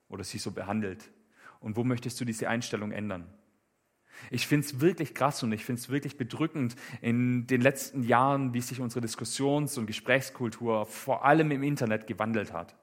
oder 0.09 0.23
sie 0.23 0.39
so 0.39 0.51
behandelt? 0.51 1.11
Und 1.59 1.77
wo 1.77 1.83
möchtest 1.83 2.19
du 2.19 2.25
diese 2.25 2.49
Einstellung 2.49 2.91
ändern? 2.91 3.31
Ich 4.31 4.47
finde 4.47 4.65
es 4.65 4.81
wirklich 4.81 5.13
krass 5.13 5.43
und 5.43 5.51
ich 5.51 5.63
finde 5.63 5.79
es 5.79 5.89
wirklich 5.89 6.17
bedrückend 6.17 6.75
in 7.01 7.45
den 7.45 7.61
letzten 7.61 8.01
Jahren, 8.01 8.55
wie 8.55 8.61
sich 8.61 8.81
unsere 8.81 9.01
Diskussions- 9.01 9.77
und 9.77 9.85
Gesprächskultur 9.85 10.87
vor 10.87 11.23
allem 11.23 11.51
im 11.51 11.61
Internet 11.61 12.07
gewandelt 12.07 12.51
hat 12.51 12.75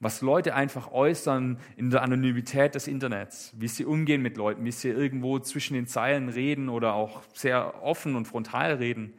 was 0.00 0.22
Leute 0.22 0.54
einfach 0.54 0.90
äußern 0.90 1.58
in 1.76 1.90
der 1.90 2.02
Anonymität 2.02 2.74
des 2.74 2.88
Internets, 2.88 3.52
wie 3.58 3.68
sie 3.68 3.84
umgehen 3.84 4.22
mit 4.22 4.38
Leuten, 4.38 4.64
wie 4.64 4.72
sie 4.72 4.88
irgendwo 4.88 5.38
zwischen 5.38 5.74
den 5.74 5.86
Zeilen 5.86 6.30
reden 6.30 6.70
oder 6.70 6.94
auch 6.94 7.22
sehr 7.34 7.82
offen 7.82 8.16
und 8.16 8.24
frontal 8.24 8.74
reden, 8.74 9.12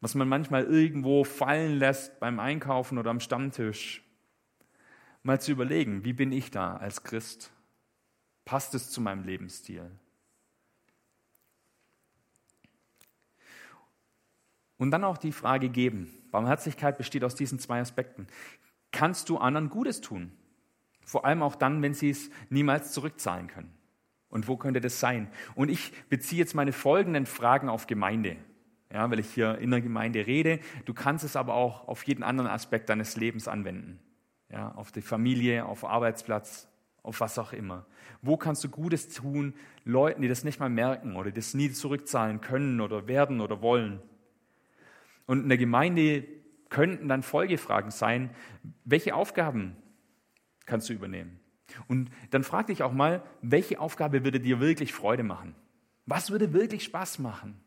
was 0.00 0.14
man 0.14 0.28
manchmal 0.28 0.64
irgendwo 0.64 1.24
fallen 1.24 1.78
lässt 1.78 2.18
beim 2.20 2.40
Einkaufen 2.40 2.96
oder 2.96 3.10
am 3.10 3.20
Stammtisch. 3.20 4.02
Mal 5.22 5.40
zu 5.40 5.52
überlegen, 5.52 6.04
wie 6.04 6.14
bin 6.14 6.32
ich 6.32 6.50
da 6.50 6.76
als 6.76 7.02
Christ? 7.02 7.52
Passt 8.46 8.74
es 8.74 8.90
zu 8.90 9.02
meinem 9.02 9.24
Lebensstil? 9.24 9.90
Und 14.78 14.90
dann 14.92 15.04
auch 15.04 15.18
die 15.18 15.32
Frage 15.32 15.68
geben. 15.68 16.08
Barmherzigkeit 16.30 16.96
besteht 16.96 17.24
aus 17.24 17.34
diesen 17.34 17.58
zwei 17.58 17.80
Aspekten 17.80 18.26
kannst 18.92 19.28
du 19.28 19.38
anderen 19.38 19.70
Gutes 19.70 20.00
tun. 20.00 20.32
Vor 21.04 21.24
allem 21.24 21.42
auch 21.42 21.54
dann, 21.54 21.82
wenn 21.82 21.94
sie 21.94 22.10
es 22.10 22.30
niemals 22.50 22.92
zurückzahlen 22.92 23.48
können. 23.48 23.72
Und 24.28 24.46
wo 24.46 24.56
könnte 24.56 24.80
das 24.80 25.00
sein? 25.00 25.30
Und 25.54 25.70
ich 25.70 25.92
beziehe 26.08 26.38
jetzt 26.38 26.54
meine 26.54 26.72
folgenden 26.72 27.26
Fragen 27.26 27.68
auf 27.68 27.86
Gemeinde. 27.86 28.36
Ja, 28.92 29.10
weil 29.10 29.18
ich 29.18 29.32
hier 29.32 29.58
in 29.58 29.70
der 29.70 29.80
Gemeinde 29.80 30.26
rede. 30.26 30.60
Du 30.84 30.94
kannst 30.94 31.24
es 31.24 31.36
aber 31.36 31.54
auch 31.54 31.88
auf 31.88 32.02
jeden 32.04 32.22
anderen 32.22 32.50
Aspekt 32.50 32.88
deines 32.88 33.16
Lebens 33.16 33.46
anwenden. 33.48 33.98
Ja, 34.50 34.72
auf 34.72 34.92
die 34.92 35.02
Familie, 35.02 35.66
auf 35.66 35.84
Arbeitsplatz, 35.84 36.68
auf 37.02 37.20
was 37.20 37.38
auch 37.38 37.52
immer. 37.52 37.86
Wo 38.22 38.36
kannst 38.36 38.64
du 38.64 38.68
Gutes 38.68 39.08
tun 39.10 39.54
Leuten, 39.84 40.22
die 40.22 40.28
das 40.28 40.42
nicht 40.42 40.58
mal 40.58 40.70
merken 40.70 41.16
oder 41.16 41.30
das 41.30 41.54
nie 41.54 41.70
zurückzahlen 41.70 42.40
können 42.40 42.80
oder 42.80 43.06
werden 43.08 43.40
oder 43.40 43.60
wollen? 43.60 44.00
Und 45.26 45.42
in 45.42 45.48
der 45.50 45.58
Gemeinde 45.58 46.26
könnten 46.70 47.08
dann 47.08 47.22
Folgefragen 47.22 47.90
sein, 47.90 48.30
welche 48.84 49.14
Aufgaben 49.14 49.76
kannst 50.66 50.88
du 50.88 50.92
übernehmen? 50.92 51.40
Und 51.86 52.10
dann 52.30 52.44
frag 52.44 52.68
dich 52.68 52.82
auch 52.82 52.92
mal, 52.92 53.22
welche 53.42 53.80
Aufgabe 53.80 54.24
würde 54.24 54.40
dir 54.40 54.60
wirklich 54.60 54.92
Freude 54.92 55.22
machen? 55.22 55.54
Was 56.06 56.30
würde 56.30 56.52
wirklich 56.52 56.84
Spaß 56.84 57.18
machen? 57.18 57.60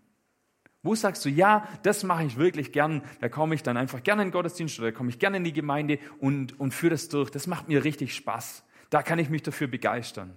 Wo 0.84 0.96
sagst 0.96 1.24
du, 1.26 1.30
ja, 1.30 1.68
das 1.84 2.04
mache 2.04 2.24
ich 2.24 2.38
wirklich 2.38 2.72
gern, 2.72 3.04
da 3.20 3.30
komme 3.30 3.54
ich 3.54 3.62
dann 3.62 3.78
einfach 3.78 4.02
gerne 4.02 4.24
in 4.24 4.30
den 4.30 4.34
Gottesdienst 4.34 4.80
oder 4.80 4.92
da 4.92 4.98
komme 4.98 5.12
ich 5.12 5.20
gerne 5.20 5.38
in 5.38 5.44
die 5.44 5.54
Gemeinde 5.54 6.00
und, 6.20 6.60
und 6.60 6.74
führe 6.74 6.92
das 6.92 7.08
durch, 7.08 7.30
das 7.30 7.46
macht 7.46 7.68
mir 7.68 7.84
richtig 7.84 8.16
Spaß. 8.16 8.64
Da 8.90 9.04
kann 9.04 9.20
ich 9.20 9.30
mich 9.30 9.44
dafür 9.44 9.68
begeistern. 9.68 10.34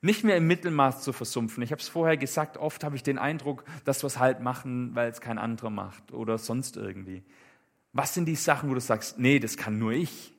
Nicht 0.00 0.22
mehr 0.22 0.36
im 0.36 0.46
Mittelmaß 0.46 1.02
zu 1.02 1.12
versumpfen. 1.12 1.60
Ich 1.62 1.72
habe 1.72 1.82
es 1.82 1.88
vorher 1.88 2.16
gesagt, 2.16 2.56
oft 2.56 2.84
habe 2.84 2.94
ich 2.94 3.02
den 3.02 3.18
Eindruck, 3.18 3.64
dass 3.84 4.04
wir 4.04 4.06
es 4.06 4.20
halt 4.20 4.40
machen, 4.40 4.94
weil 4.94 5.10
es 5.10 5.20
kein 5.20 5.38
anderer 5.38 5.70
macht 5.70 6.12
oder 6.12 6.38
sonst 6.38 6.76
irgendwie. 6.76 7.24
Was 7.98 8.14
sind 8.14 8.26
die 8.26 8.36
Sachen, 8.36 8.70
wo 8.70 8.74
du 8.74 8.80
sagst, 8.80 9.18
nee, 9.18 9.40
das 9.40 9.56
kann 9.56 9.80
nur 9.80 9.90
ich? 9.90 10.32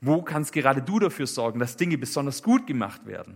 Wo 0.00 0.22
kannst 0.22 0.52
gerade 0.52 0.80
du 0.80 1.00
dafür 1.00 1.26
sorgen, 1.26 1.58
dass 1.58 1.76
Dinge 1.76 1.98
besonders 1.98 2.40
gut 2.40 2.68
gemacht 2.68 3.04
werden? 3.04 3.34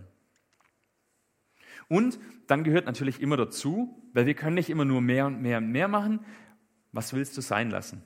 Und 1.89 2.21
dann 2.47 2.63
gehört 2.63 2.87
natürlich 2.87 3.21
immer 3.21 3.37
dazu, 3.37 4.01
weil 4.13 4.27
wir 4.27 4.35
können 4.35 4.55
nicht 4.55 4.71
immer 4.71 4.85
nur 4.85 5.01
mehr 5.01 5.27
und 5.27 5.43
mehr 5.43 5.59
und 5.59 5.73
mehr 5.73 5.89
machen, 5.89 6.21
was 6.93 7.13
willst 7.15 7.37
du 7.37 7.41
sein 7.41 7.69
lassen? 7.69 8.05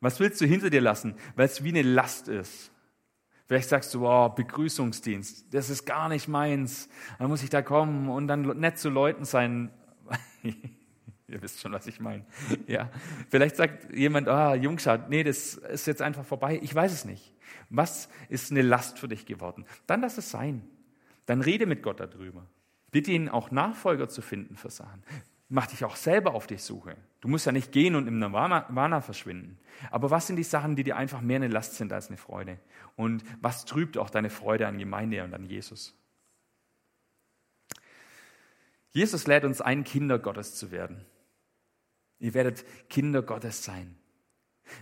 Was 0.00 0.20
willst 0.20 0.38
du 0.42 0.44
hinter 0.44 0.68
dir 0.68 0.82
lassen, 0.82 1.14
weil 1.34 1.46
es 1.46 1.64
wie 1.64 1.70
eine 1.70 1.80
Last 1.80 2.28
ist? 2.28 2.70
Vielleicht 3.46 3.70
sagst 3.70 3.94
du, 3.94 4.06
oh, 4.06 4.28
Begrüßungsdienst, 4.28 5.46
das 5.54 5.70
ist 5.70 5.86
gar 5.86 6.10
nicht 6.10 6.28
meins. 6.28 6.90
Dann 7.18 7.28
muss 7.28 7.42
ich 7.42 7.48
da 7.48 7.62
kommen 7.62 8.10
und 8.10 8.28
dann 8.28 8.42
nett 8.60 8.78
zu 8.78 8.90
Leuten 8.90 9.24
sein. 9.24 9.70
Ihr 11.32 11.42
wisst 11.42 11.60
schon, 11.60 11.72
was 11.72 11.86
ich 11.86 12.00
meine. 12.00 12.24
Ja. 12.66 12.90
Vielleicht 13.28 13.56
sagt 13.56 13.94
jemand, 13.94 14.28
ah, 14.28 14.54
Jungschad, 14.54 15.08
nee, 15.10 15.22
das 15.22 15.54
ist 15.54 15.86
jetzt 15.86 16.02
einfach 16.02 16.24
vorbei. 16.24 16.58
Ich 16.62 16.74
weiß 16.74 16.92
es 16.92 17.04
nicht. 17.04 17.34
Was 17.70 18.08
ist 18.28 18.50
eine 18.50 18.62
Last 18.62 18.98
für 18.98 19.08
dich 19.08 19.26
geworden? 19.26 19.64
Dann 19.86 20.00
lass 20.00 20.18
es 20.18 20.30
sein. 20.30 20.62
Dann 21.26 21.40
rede 21.40 21.66
mit 21.66 21.82
Gott 21.82 22.00
darüber. 22.00 22.46
Bitte 22.90 23.12
ihn 23.12 23.28
auch 23.28 23.50
Nachfolger 23.50 24.08
zu 24.08 24.22
finden 24.22 24.56
für 24.56 24.70
Sachen. 24.70 25.02
Mach 25.50 25.66
dich 25.66 25.84
auch 25.84 25.96
selber 25.96 26.34
auf 26.34 26.46
die 26.46 26.56
Suche. 26.56 26.96
Du 27.20 27.28
musst 27.28 27.46
ja 27.46 27.52
nicht 27.52 27.72
gehen 27.72 27.94
und 27.94 28.06
im 28.06 28.18
Nirvana 28.18 29.00
verschwinden. 29.00 29.58
Aber 29.90 30.10
was 30.10 30.26
sind 30.26 30.36
die 30.36 30.42
Sachen, 30.42 30.76
die 30.76 30.84
dir 30.84 30.96
einfach 30.96 31.20
mehr 31.20 31.36
eine 31.36 31.48
Last 31.48 31.76
sind 31.76 31.92
als 31.92 32.08
eine 32.08 32.16
Freude? 32.16 32.58
Und 32.96 33.24
was 33.40 33.64
trübt 33.64 33.96
auch 33.96 34.10
deine 34.10 34.30
Freude 34.30 34.66
an 34.66 34.78
Gemeinde 34.78 35.24
und 35.24 35.34
an 35.34 35.44
Jesus? 35.44 35.94
Jesus 38.90 39.26
lädt 39.26 39.44
uns 39.44 39.60
ein, 39.60 39.84
Kinder 39.84 40.18
Gottes 40.18 40.54
zu 40.54 40.70
werden. 40.70 41.04
Ihr 42.18 42.34
werdet 42.34 42.64
Kinder 42.88 43.22
Gottes 43.22 43.64
sein. 43.64 43.96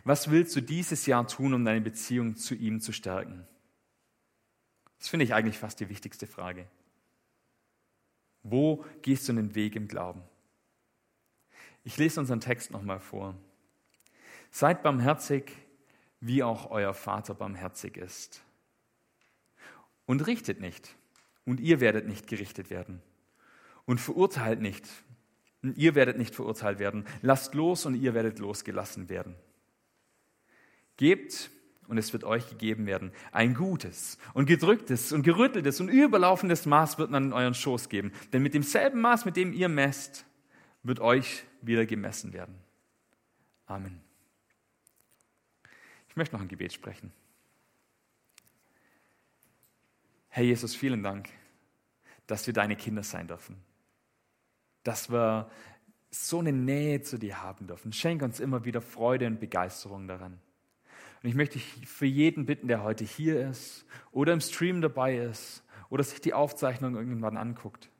Was 0.04 0.30
willst 0.30 0.56
du 0.56 0.60
dieses 0.60 1.06
Jahr 1.06 1.26
tun, 1.26 1.54
um 1.54 1.64
deine 1.64 1.80
Beziehung 1.80 2.36
zu 2.36 2.54
ihm 2.54 2.80
zu 2.80 2.92
stärken? 2.92 3.46
Das 4.98 5.08
finde 5.08 5.24
ich 5.24 5.34
eigentlich 5.34 5.58
fast 5.58 5.78
die 5.80 5.88
wichtigste 5.88 6.26
Frage. 6.26 6.66
Wo 8.42 8.84
gehst 9.02 9.28
du 9.28 9.32
den 9.32 9.54
Weg 9.54 9.76
im 9.76 9.88
Glauben? 9.88 10.22
Ich 11.84 11.96
lese 11.98 12.20
unseren 12.20 12.40
Text 12.40 12.70
nochmal 12.70 13.00
vor. 13.00 13.36
Seid 14.50 14.82
barmherzig, 14.82 15.52
wie 16.20 16.42
auch 16.42 16.70
euer 16.70 16.94
Vater 16.94 17.34
barmherzig 17.34 17.96
ist. 17.96 18.42
Und 20.06 20.26
richtet 20.26 20.60
nicht, 20.60 20.96
und 21.44 21.60
ihr 21.60 21.80
werdet 21.80 22.06
nicht 22.06 22.26
gerichtet 22.26 22.70
werden. 22.70 23.02
Und 23.84 24.00
verurteilt 24.00 24.60
nicht, 24.60 24.88
und 25.62 25.76
ihr 25.76 25.94
werdet 25.94 26.18
nicht 26.18 26.34
verurteilt 26.34 26.78
werden. 26.78 27.06
Lasst 27.22 27.54
los 27.54 27.86
und 27.86 27.94
ihr 27.94 28.14
werdet 28.14 28.38
losgelassen 28.38 29.08
werden. 29.08 29.34
Gebt 30.96 31.50
und 31.88 31.98
es 31.98 32.12
wird 32.12 32.24
euch 32.24 32.48
gegeben 32.48 32.86
werden. 32.86 33.12
Ein 33.32 33.54
gutes 33.54 34.18
und 34.34 34.46
gedrücktes 34.46 35.12
und 35.12 35.22
gerütteltes 35.22 35.80
und 35.80 35.88
überlaufendes 35.88 36.66
Maß 36.66 36.98
wird 36.98 37.10
man 37.10 37.26
in 37.26 37.32
euren 37.32 37.54
Schoß 37.54 37.88
geben. 37.88 38.12
Denn 38.32 38.42
mit 38.42 38.54
demselben 38.54 39.00
Maß, 39.00 39.24
mit 39.24 39.36
dem 39.36 39.52
ihr 39.52 39.68
messt, 39.68 40.24
wird 40.82 41.00
euch 41.00 41.44
wieder 41.62 41.86
gemessen 41.86 42.32
werden. 42.32 42.56
Amen. 43.66 44.00
Ich 46.08 46.16
möchte 46.16 46.34
noch 46.34 46.42
ein 46.42 46.48
Gebet 46.48 46.72
sprechen. 46.72 47.12
Herr 50.28 50.44
Jesus, 50.44 50.74
vielen 50.74 51.02
Dank, 51.02 51.28
dass 52.26 52.46
wir 52.46 52.54
deine 52.54 52.76
Kinder 52.76 53.02
sein 53.02 53.26
dürfen. 53.26 53.56
Dass 54.86 55.10
wir 55.10 55.50
so 56.10 56.38
eine 56.38 56.52
Nähe 56.52 57.02
zu 57.02 57.18
dir 57.18 57.42
haben 57.42 57.66
dürfen. 57.66 57.92
Schenk 57.92 58.22
uns 58.22 58.40
immer 58.40 58.64
wieder 58.64 58.80
Freude 58.80 59.26
und 59.26 59.40
Begeisterung 59.40 60.06
daran. 60.06 60.40
Und 61.22 61.28
ich 61.28 61.34
möchte 61.34 61.58
dich 61.58 61.88
für 61.88 62.06
jeden 62.06 62.46
bitten, 62.46 62.68
der 62.68 62.82
heute 62.82 63.04
hier 63.04 63.48
ist 63.48 63.84
oder 64.12 64.32
im 64.32 64.40
Stream 64.40 64.80
dabei 64.80 65.16
ist 65.16 65.64
oder 65.88 66.04
sich 66.04 66.20
die 66.20 66.34
Aufzeichnung 66.34 66.94
irgendwann 66.94 67.36
anguckt. 67.36 67.90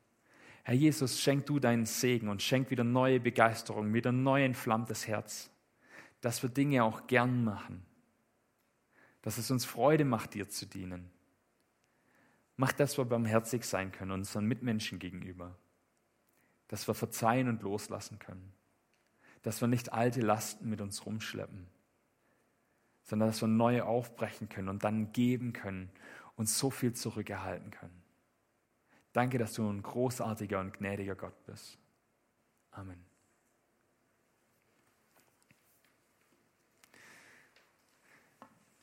Herr 0.63 0.75
Jesus, 0.75 1.19
schenk 1.19 1.45
du 1.45 1.59
deinen 1.59 1.85
Segen 1.85 2.29
und 2.29 2.41
schenk 2.41 2.71
wieder 2.71 2.83
neue 2.83 3.19
Begeisterung, 3.19 3.93
wieder 3.93 4.11
neu 4.11 4.43
entflammtes 4.43 5.07
Herz, 5.07 5.49
dass 6.21 6.41
wir 6.43 6.49
Dinge 6.49 6.83
auch 6.83 7.07
gern 7.07 7.43
machen, 7.43 7.85
dass 9.21 9.37
es 9.37 9.51
uns 9.51 9.65
Freude 9.65 10.05
macht, 10.05 10.33
dir 10.33 10.49
zu 10.49 10.65
dienen. 10.65 11.09
Mach, 12.55 12.71
dass 12.71 12.97
wir 12.97 13.05
barmherzig 13.05 13.63
sein 13.63 13.91
können 13.91 14.11
unseren 14.11 14.45
Mitmenschen 14.45 14.99
gegenüber, 14.99 15.55
dass 16.67 16.87
wir 16.87 16.93
verzeihen 16.93 17.47
und 17.47 17.61
loslassen 17.61 18.19
können, 18.19 18.53
dass 19.41 19.61
wir 19.61 19.67
nicht 19.67 19.93
alte 19.93 20.21
Lasten 20.21 20.69
mit 20.69 20.81
uns 20.81 21.05
rumschleppen 21.05 21.67
sondern 23.07 23.29
dass 23.29 23.41
wir 23.41 23.47
neue 23.47 23.85
aufbrechen 23.85 24.49
können 24.49 24.67
und 24.67 24.83
dann 24.83 25.13
geben 25.13 25.53
können 25.53 25.89
und 26.35 26.49
so 26.49 26.69
viel 26.69 26.93
zurückerhalten 26.93 27.71
können. 27.71 28.03
Danke, 29.13 29.37
dass 29.37 29.53
du 29.53 29.67
ein 29.67 29.81
großartiger 29.81 30.59
und 30.59 30.73
gnädiger 30.73 31.15
Gott 31.15 31.45
bist. 31.45 31.79
Amen. 32.71 33.06